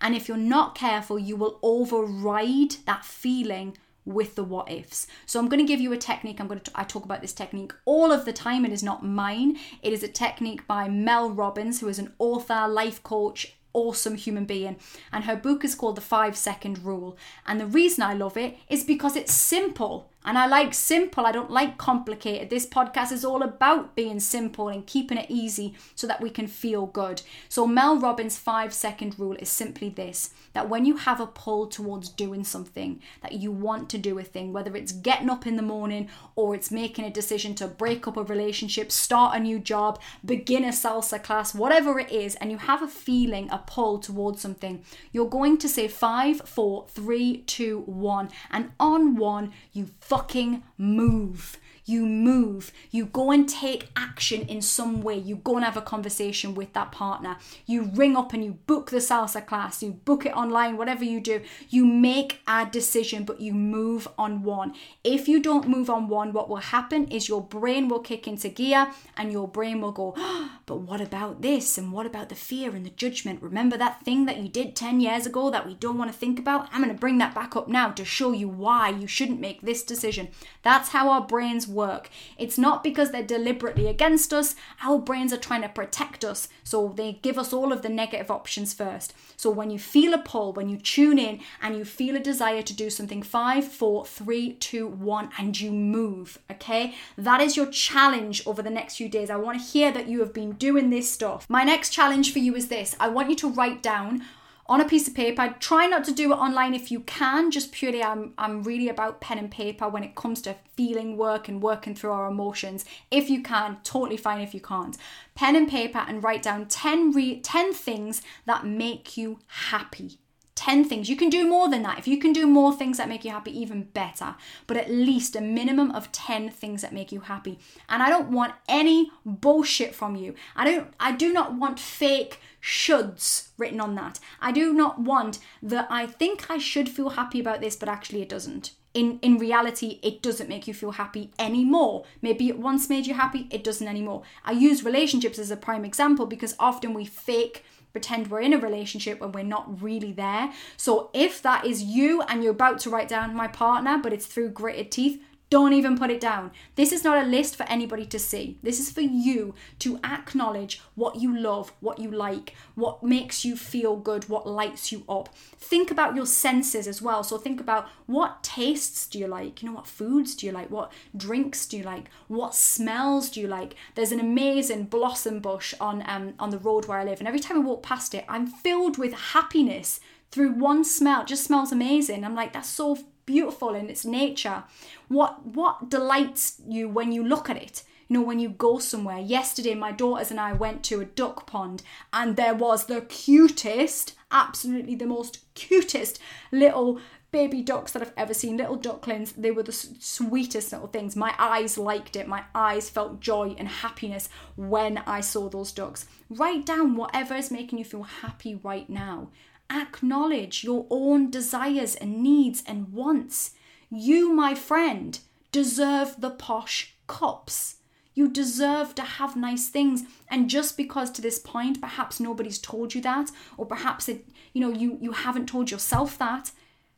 And 0.00 0.16
if 0.16 0.28
you're 0.28 0.36
not 0.36 0.74
careful, 0.74 1.18
you 1.18 1.36
will 1.36 1.60
override 1.62 2.76
that 2.86 3.04
feeling 3.04 3.76
with 4.04 4.34
the 4.34 4.44
what 4.44 4.70
ifs. 4.70 5.06
So 5.26 5.38
I'm 5.38 5.48
going 5.48 5.64
to 5.64 5.66
give 5.66 5.80
you 5.80 5.92
a 5.92 5.98
technique. 5.98 6.40
I'm 6.40 6.48
going 6.48 6.60
to 6.60 6.70
I 6.74 6.84
talk 6.84 7.04
about 7.04 7.20
this 7.20 7.32
technique 7.32 7.72
all 7.84 8.12
of 8.12 8.24
the 8.24 8.32
time. 8.32 8.64
It 8.64 8.72
is 8.72 8.82
not 8.82 9.04
mine. 9.04 9.58
It 9.82 9.92
is 9.92 10.02
a 10.02 10.08
technique 10.08 10.66
by 10.66 10.88
Mel 10.88 11.30
Robbins, 11.30 11.80
who 11.80 11.88
is 11.88 11.98
an 11.98 12.12
author, 12.18 12.66
life 12.68 13.02
coach, 13.02 13.54
awesome 13.72 14.16
human 14.16 14.44
being. 14.44 14.76
And 15.12 15.24
her 15.24 15.36
book 15.36 15.64
is 15.64 15.74
called 15.74 15.96
The 15.96 16.02
5 16.02 16.36
Second 16.36 16.84
Rule. 16.84 17.16
And 17.46 17.60
the 17.60 17.66
reason 17.66 18.02
I 18.02 18.14
love 18.14 18.36
it 18.36 18.58
is 18.68 18.84
because 18.84 19.16
it's 19.16 19.32
simple. 19.32 20.11
And 20.24 20.38
I 20.38 20.46
like 20.46 20.72
simple, 20.72 21.26
I 21.26 21.32
don't 21.32 21.50
like 21.50 21.78
complicated. 21.78 22.48
This 22.48 22.66
podcast 22.66 23.12
is 23.12 23.24
all 23.24 23.42
about 23.42 23.96
being 23.96 24.20
simple 24.20 24.68
and 24.68 24.86
keeping 24.86 25.18
it 25.18 25.26
easy 25.28 25.74
so 25.94 26.06
that 26.06 26.20
we 26.20 26.30
can 26.30 26.46
feel 26.46 26.86
good. 26.86 27.22
So, 27.48 27.66
Mel 27.66 27.98
Robbins' 27.98 28.38
five 28.38 28.72
second 28.72 29.18
rule 29.18 29.36
is 29.38 29.48
simply 29.48 29.88
this 29.88 30.30
that 30.52 30.68
when 30.68 30.84
you 30.84 30.96
have 30.96 31.20
a 31.20 31.26
pull 31.26 31.66
towards 31.66 32.08
doing 32.10 32.44
something, 32.44 33.00
that 33.22 33.32
you 33.32 33.50
want 33.50 33.88
to 33.88 33.98
do 33.98 34.18
a 34.18 34.22
thing, 34.22 34.52
whether 34.52 34.76
it's 34.76 34.92
getting 34.92 35.30
up 35.30 35.46
in 35.46 35.56
the 35.56 35.62
morning 35.62 36.08
or 36.36 36.54
it's 36.54 36.70
making 36.70 37.04
a 37.04 37.10
decision 37.10 37.54
to 37.54 37.66
break 37.66 38.06
up 38.06 38.16
a 38.16 38.22
relationship, 38.22 38.92
start 38.92 39.34
a 39.34 39.40
new 39.40 39.58
job, 39.58 39.98
begin 40.24 40.64
a 40.64 40.68
salsa 40.68 41.22
class, 41.22 41.54
whatever 41.54 41.98
it 41.98 42.10
is, 42.10 42.34
and 42.36 42.50
you 42.50 42.58
have 42.58 42.82
a 42.82 42.86
feeling, 42.86 43.50
a 43.50 43.58
pull 43.66 43.98
towards 43.98 44.40
something, 44.40 44.84
you're 45.10 45.28
going 45.28 45.56
to 45.58 45.68
say 45.68 45.88
five, 45.88 46.42
four, 46.42 46.86
three, 46.88 47.38
two, 47.38 47.80
one. 47.86 48.28
And 48.50 48.72
on 48.78 49.16
one, 49.16 49.52
you 49.72 49.88
fucking 50.12 50.62
move 50.76 51.58
you 51.84 52.06
move, 52.06 52.72
you 52.90 53.06
go 53.06 53.30
and 53.30 53.48
take 53.48 53.88
action 53.96 54.42
in 54.42 54.62
some 54.62 55.02
way, 55.02 55.16
you 55.16 55.36
go 55.36 55.56
and 55.56 55.64
have 55.64 55.76
a 55.76 55.82
conversation 55.82 56.54
with 56.54 56.72
that 56.72 56.92
partner, 56.92 57.36
you 57.66 57.90
ring 57.94 58.16
up 58.16 58.32
and 58.32 58.44
you 58.44 58.52
book 58.66 58.90
the 58.90 58.98
salsa 58.98 59.44
class, 59.44 59.82
you 59.82 59.92
book 59.92 60.24
it 60.24 60.36
online, 60.36 60.76
whatever 60.76 61.04
you 61.04 61.20
do, 61.20 61.40
you 61.68 61.84
make 61.84 62.40
a 62.46 62.66
decision, 62.66 63.24
but 63.24 63.40
you 63.40 63.52
move 63.52 64.06
on 64.16 64.42
one. 64.42 64.74
If 65.02 65.28
you 65.28 65.40
don't 65.40 65.68
move 65.68 65.90
on 65.90 66.08
one, 66.08 66.32
what 66.32 66.48
will 66.48 66.56
happen 66.56 67.08
is 67.08 67.28
your 67.28 67.42
brain 67.42 67.88
will 67.88 68.00
kick 68.00 68.28
into 68.28 68.48
gear 68.48 68.92
and 69.16 69.32
your 69.32 69.48
brain 69.48 69.80
will 69.80 69.92
go, 69.92 70.14
oh, 70.16 70.52
but 70.66 70.80
what 70.80 71.00
about 71.00 71.42
this? 71.42 71.76
And 71.76 71.92
what 71.92 72.06
about 72.06 72.28
the 72.28 72.34
fear 72.34 72.74
and 72.74 72.86
the 72.86 72.90
judgment? 72.90 73.42
Remember 73.42 73.76
that 73.76 74.04
thing 74.04 74.26
that 74.26 74.38
you 74.38 74.48
did 74.48 74.76
10 74.76 75.00
years 75.00 75.26
ago 75.26 75.50
that 75.50 75.66
we 75.66 75.74
don't 75.74 75.98
want 75.98 76.12
to 76.12 76.18
think 76.18 76.38
about? 76.38 76.68
I'm 76.72 76.82
going 76.82 76.94
to 76.94 77.00
bring 77.00 77.18
that 77.18 77.34
back 77.34 77.56
up 77.56 77.68
now 77.68 77.90
to 77.90 78.04
show 78.04 78.32
you 78.32 78.48
why 78.48 78.90
you 78.90 79.06
shouldn't 79.06 79.40
make 79.40 79.62
this 79.62 79.82
decision. 79.82 80.28
That's 80.62 80.90
how 80.90 81.10
our 81.10 81.26
brains 81.26 81.66
work. 81.72 82.10
It's 82.38 82.58
not 82.58 82.84
because 82.84 83.10
they're 83.10 83.22
deliberately 83.22 83.86
against 83.86 84.32
us, 84.32 84.54
our 84.82 84.98
brains 84.98 85.32
are 85.32 85.38
trying 85.38 85.62
to 85.62 85.68
protect 85.68 86.24
us. 86.24 86.48
So 86.64 86.92
they 86.94 87.18
give 87.22 87.38
us 87.38 87.52
all 87.52 87.72
of 87.72 87.82
the 87.82 87.88
negative 87.88 88.30
options 88.30 88.74
first. 88.74 89.14
So 89.36 89.50
when 89.50 89.70
you 89.70 89.78
feel 89.78 90.14
a 90.14 90.18
pull, 90.18 90.52
when 90.52 90.68
you 90.68 90.76
tune 90.76 91.18
in 91.18 91.40
and 91.60 91.76
you 91.76 91.84
feel 91.84 92.16
a 92.16 92.20
desire 92.20 92.62
to 92.62 92.74
do 92.74 92.90
something, 92.90 93.22
five, 93.22 93.66
four, 93.66 94.06
three, 94.06 94.54
two, 94.54 94.86
one, 94.86 95.30
and 95.38 95.58
you 95.58 95.70
move, 95.70 96.38
okay? 96.50 96.94
That 97.16 97.40
is 97.40 97.56
your 97.56 97.66
challenge 97.66 98.46
over 98.46 98.62
the 98.62 98.70
next 98.70 98.96
few 98.96 99.08
days. 99.08 99.30
I 99.30 99.36
want 99.36 99.60
to 99.60 99.64
hear 99.64 99.90
that 99.92 100.08
you 100.08 100.20
have 100.20 100.32
been 100.32 100.52
doing 100.52 100.90
this 100.90 101.10
stuff. 101.10 101.48
My 101.48 101.64
next 101.64 101.90
challenge 101.90 102.32
for 102.32 102.38
you 102.38 102.54
is 102.54 102.68
this 102.68 102.94
I 103.00 103.08
want 103.08 103.30
you 103.30 103.36
to 103.36 103.48
write 103.48 103.82
down 103.82 104.22
on 104.66 104.80
a 104.80 104.88
piece 104.88 105.08
of 105.08 105.14
paper. 105.14 105.54
Try 105.58 105.86
not 105.86 106.04
to 106.04 106.12
do 106.12 106.32
it 106.32 106.36
online 106.36 106.74
if 106.74 106.90
you 106.90 107.00
can, 107.00 107.50
just 107.50 107.72
purely 107.72 108.02
I'm 108.02 108.34
I'm 108.38 108.62
really 108.62 108.88
about 108.88 109.20
pen 109.20 109.38
and 109.38 109.50
paper 109.50 109.88
when 109.88 110.04
it 110.04 110.14
comes 110.14 110.40
to 110.42 110.56
feeling 110.76 111.16
work 111.16 111.48
and 111.48 111.62
working 111.62 111.94
through 111.94 112.12
our 112.12 112.28
emotions. 112.28 112.84
If 113.10 113.28
you 113.28 113.42
can, 113.42 113.78
totally 113.84 114.16
fine 114.16 114.40
if 114.40 114.54
you 114.54 114.60
can't. 114.60 114.96
Pen 115.34 115.56
and 115.56 115.68
paper 115.68 116.04
and 116.06 116.22
write 116.22 116.42
down 116.42 116.66
10 116.66 117.12
re- 117.12 117.40
10 117.40 117.72
things 117.72 118.22
that 118.46 118.66
make 118.66 119.16
you 119.16 119.40
happy. 119.46 120.18
10 120.62 120.84
things. 120.84 121.10
You 121.10 121.16
can 121.16 121.28
do 121.28 121.44
more 121.44 121.68
than 121.68 121.82
that. 121.82 121.98
If 121.98 122.06
you 122.06 122.18
can 122.18 122.32
do 122.32 122.46
more 122.46 122.72
things 122.72 122.98
that 122.98 123.08
make 123.08 123.24
you 123.24 123.32
happy, 123.32 123.50
even 123.58 123.82
better. 123.82 124.36
But 124.68 124.76
at 124.76 124.88
least 124.88 125.34
a 125.34 125.40
minimum 125.40 125.90
of 125.90 126.12
10 126.12 126.50
things 126.50 126.82
that 126.82 126.92
make 126.92 127.10
you 127.10 127.18
happy. 127.18 127.58
And 127.88 128.00
I 128.00 128.08
don't 128.08 128.30
want 128.30 128.54
any 128.68 129.10
bullshit 129.26 129.92
from 129.92 130.14
you. 130.14 130.36
I 130.54 130.64
don't 130.64 130.94
I 131.00 131.10
do 131.10 131.32
not 131.32 131.54
want 131.54 131.80
fake 131.80 132.38
shoulds 132.62 133.48
written 133.58 133.80
on 133.80 133.96
that. 133.96 134.20
I 134.40 134.52
do 134.52 134.72
not 134.72 135.00
want 135.00 135.40
that 135.64 135.88
I 135.90 136.06
think 136.06 136.48
I 136.48 136.58
should 136.58 136.88
feel 136.88 137.10
happy 137.10 137.40
about 137.40 137.60
this, 137.60 137.74
but 137.74 137.88
actually 137.88 138.22
it 138.22 138.28
doesn't. 138.28 138.70
in 138.94 139.18
in 139.26 139.38
reality 139.38 139.98
it 140.08 140.16
doesn't 140.26 140.52
make 140.52 140.66
you 140.68 140.74
feel 140.74 140.94
happy 141.02 141.22
anymore 141.38 141.94
maybe 142.26 142.48
it 142.50 142.58
once 142.58 142.90
made 142.90 143.06
you 143.08 143.14
happy 143.20 143.42
it 143.56 143.62
doesn't 143.68 143.92
anymore 143.92 144.20
i 144.50 144.52
use 144.68 144.88
relationships 144.88 145.38
as 145.44 145.52
a 145.52 145.62
prime 145.66 145.84
example 145.90 146.26
because 146.32 146.54
often 146.58 146.90
we 146.98 147.04
fake 147.28 147.56
pretend 147.92 148.30
we're 148.30 148.40
in 148.40 148.52
a 148.52 148.58
relationship 148.58 149.20
when 149.20 149.32
we're 149.32 149.44
not 149.44 149.82
really 149.82 150.12
there. 150.12 150.52
So 150.76 151.10
if 151.12 151.42
that 151.42 151.64
is 151.66 151.82
you 151.82 152.22
and 152.22 152.42
you're 152.42 152.52
about 152.52 152.80
to 152.80 152.90
write 152.90 153.08
down 153.08 153.34
my 153.34 153.48
partner 153.48 153.98
but 154.02 154.12
it's 154.12 154.26
through 154.26 154.50
gritted 154.50 154.90
teeth 154.90 155.22
don't 155.52 155.74
even 155.74 155.98
put 155.98 156.10
it 156.10 156.18
down. 156.18 156.50
This 156.76 156.92
is 156.92 157.04
not 157.04 157.22
a 157.22 157.28
list 157.28 157.56
for 157.56 157.64
anybody 157.64 158.06
to 158.06 158.18
see. 158.18 158.56
This 158.62 158.80
is 158.80 158.90
for 158.90 159.02
you 159.02 159.54
to 159.80 160.00
acknowledge 160.02 160.80
what 160.94 161.16
you 161.16 161.36
love, 161.38 161.74
what 161.80 161.98
you 161.98 162.10
like, 162.10 162.54
what 162.74 163.02
makes 163.02 163.44
you 163.44 163.54
feel 163.54 163.96
good, 163.96 164.30
what 164.30 164.46
lights 164.46 164.90
you 164.90 165.04
up. 165.10 165.28
Think 165.58 165.90
about 165.90 166.16
your 166.16 166.24
senses 166.24 166.88
as 166.88 167.02
well. 167.02 167.22
So 167.22 167.36
think 167.36 167.60
about 167.60 167.86
what 168.06 168.42
tastes 168.42 169.06
do 169.06 169.18
you 169.18 169.26
like? 169.26 169.62
You 169.62 169.68
know, 169.68 169.74
what 169.74 169.86
foods 169.86 170.34
do 170.34 170.46
you 170.46 170.52
like? 170.52 170.70
What 170.70 170.90
drinks 171.14 171.66
do 171.66 171.76
you 171.76 171.82
like? 171.82 172.08
What 172.28 172.54
smells 172.54 173.28
do 173.28 173.38
you 173.42 173.46
like? 173.46 173.74
There's 173.94 174.12
an 174.12 174.20
amazing 174.20 174.84
blossom 174.84 175.40
bush 175.40 175.74
on 175.78 176.02
um, 176.06 176.32
on 176.38 176.48
the 176.48 176.58
road 176.58 176.86
where 176.86 176.98
I 176.98 177.04
live, 177.04 177.18
and 177.18 177.28
every 177.28 177.40
time 177.40 177.58
I 177.58 177.60
walk 177.60 177.82
past 177.82 178.14
it, 178.14 178.24
I'm 178.26 178.46
filled 178.46 178.96
with 178.96 179.12
happiness 179.12 180.00
through 180.30 180.52
one 180.52 180.82
smell. 180.82 181.20
It 181.20 181.26
just 181.26 181.44
smells 181.44 181.72
amazing. 181.72 182.24
I'm 182.24 182.34
like, 182.34 182.54
that's 182.54 182.70
so 182.70 182.96
beautiful 183.26 183.74
in 183.74 183.88
its 183.88 184.04
nature. 184.04 184.64
What 185.08 185.46
what 185.46 185.88
delights 185.88 186.60
you 186.66 186.88
when 186.88 187.12
you 187.12 187.26
look 187.26 187.48
at 187.50 187.56
it? 187.56 187.82
You 188.08 188.18
know, 188.18 188.26
when 188.26 188.40
you 188.40 188.50
go 188.50 188.78
somewhere. 188.78 189.18
Yesterday, 189.18 189.74
my 189.74 189.92
daughters 189.92 190.30
and 190.30 190.38
I 190.38 190.52
went 190.52 190.82
to 190.84 191.00
a 191.00 191.06
duck 191.06 191.46
pond, 191.46 191.82
and 192.12 192.36
there 192.36 192.54
was 192.54 192.84
the 192.86 193.00
cutest, 193.00 194.14
absolutely 194.30 194.94
the 194.94 195.06
most 195.06 195.38
cutest 195.54 196.18
little 196.50 197.00
baby 197.30 197.62
ducks 197.62 197.92
that 197.92 198.02
I've 198.02 198.12
ever 198.14 198.34
seen, 198.34 198.58
little 198.58 198.76
ducklings. 198.76 199.32
They 199.32 199.50
were 199.50 199.62
the 199.62 199.72
sweetest 199.72 200.72
little 200.72 200.88
things. 200.88 201.16
My 201.16 201.34
eyes 201.38 201.78
liked 201.78 202.14
it. 202.14 202.28
My 202.28 202.44
eyes 202.54 202.90
felt 202.90 203.20
joy 203.20 203.56
and 203.58 203.66
happiness 203.66 204.28
when 204.54 204.98
I 204.98 205.22
saw 205.22 205.48
those 205.48 205.72
ducks. 205.72 206.06
Write 206.28 206.66
down 206.66 206.94
whatever 206.94 207.34
is 207.34 207.50
making 207.50 207.78
you 207.78 207.86
feel 207.86 208.02
happy 208.02 208.60
right 208.62 208.88
now 208.90 209.30
acknowledge 209.72 210.64
your 210.64 210.86
own 210.90 211.30
desires 211.30 211.94
and 211.94 212.22
needs 212.22 212.62
and 212.66 212.92
wants. 212.92 213.52
You, 213.90 214.32
my 214.32 214.54
friend, 214.54 215.18
deserve 215.50 216.20
the 216.20 216.30
posh 216.30 216.94
cups. 217.06 217.76
You 218.14 218.28
deserve 218.28 218.94
to 218.96 219.02
have 219.02 219.36
nice 219.36 219.68
things. 219.68 220.04
And 220.28 220.50
just 220.50 220.76
because 220.76 221.10
to 221.12 221.22
this 221.22 221.38
point 221.38 221.80
perhaps 221.80 222.20
nobody's 222.20 222.58
told 222.58 222.94
you 222.94 223.00
that, 223.02 223.30
or 223.56 223.66
perhaps 223.66 224.08
it, 224.08 224.28
you 224.52 224.60
know, 224.60 224.70
you, 224.70 224.98
you 225.00 225.12
haven't 225.12 225.48
told 225.48 225.70
yourself 225.70 226.18
that, 226.18 226.50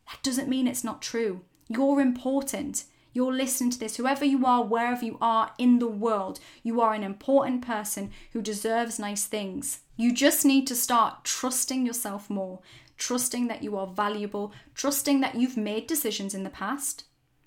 that 0.08 0.22
doesn't 0.22 0.48
mean 0.48 0.66
it's 0.66 0.84
not 0.84 1.02
true. 1.02 1.42
You're 1.68 2.00
important. 2.00 2.84
You're 3.12 3.32
listening 3.32 3.70
to 3.70 3.78
this. 3.78 3.96
Whoever 3.96 4.24
you 4.24 4.44
are, 4.44 4.64
wherever 4.64 5.04
you 5.04 5.18
are 5.20 5.52
in 5.56 5.78
the 5.78 5.88
world, 5.88 6.40
you 6.64 6.80
are 6.80 6.94
an 6.94 7.04
important 7.04 7.64
person 7.64 8.10
who 8.32 8.42
deserves 8.42 8.98
nice 8.98 9.24
things. 9.24 9.80
You 9.96 10.12
just 10.12 10.44
need 10.44 10.66
to 10.66 10.74
start 10.74 11.22
trusting 11.22 11.87
yourself 11.87 12.28
more, 12.28 12.59
trusting 12.96 13.46
that 13.46 13.62
you 13.62 13.76
are 13.76 13.87
valuable, 13.87 14.52
trusting 14.74 15.20
that 15.20 15.37
you've 15.37 15.57
made 15.57 15.87
decisions 15.87 16.35
in 16.35 16.42
the 16.42 16.50
past. 16.50 17.04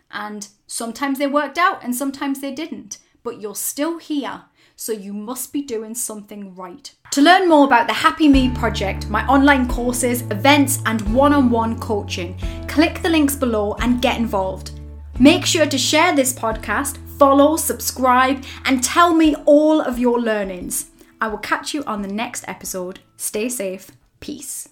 And 0.09 0.47
sometimes 0.65 1.19
they 1.19 1.27
worked 1.27 1.57
out 1.57 1.83
and 1.83 1.93
sometimes 1.93 2.39
they 2.39 2.53
didn't, 2.53 2.99
but 3.21 3.41
you're 3.41 3.53
still 3.53 3.97
here, 3.97 4.43
so 4.77 4.93
you 4.93 5.11
must 5.11 5.51
be 5.51 5.61
doing 5.61 5.93
something 5.93 6.55
right. 6.55 6.89
To 7.11 7.21
learn 7.21 7.49
more 7.49 7.65
about 7.65 7.87
the 7.87 7.93
Happy 7.93 8.29
Me 8.29 8.49
project, 8.51 9.09
my 9.09 9.27
online 9.27 9.67
courses, 9.67 10.21
events, 10.31 10.81
and 10.85 11.01
one 11.13 11.33
on 11.33 11.49
one 11.49 11.77
coaching, 11.77 12.37
click 12.69 13.01
the 13.01 13.09
links 13.09 13.35
below 13.35 13.75
and 13.81 14.01
get 14.01 14.17
involved. 14.17 14.71
Make 15.19 15.45
sure 15.45 15.65
to 15.65 15.77
share 15.77 16.15
this 16.15 16.31
podcast, 16.31 16.97
follow, 17.17 17.57
subscribe, 17.57 18.45
and 18.63 18.81
tell 18.81 19.13
me 19.13 19.35
all 19.45 19.81
of 19.81 19.99
your 19.99 20.21
learnings. 20.21 20.91
I 21.19 21.27
will 21.27 21.37
catch 21.37 21.73
you 21.73 21.83
on 21.85 22.01
the 22.01 22.07
next 22.07 22.43
episode. 22.47 22.99
Stay 23.17 23.49
safe. 23.49 23.91
Peace. 24.19 24.69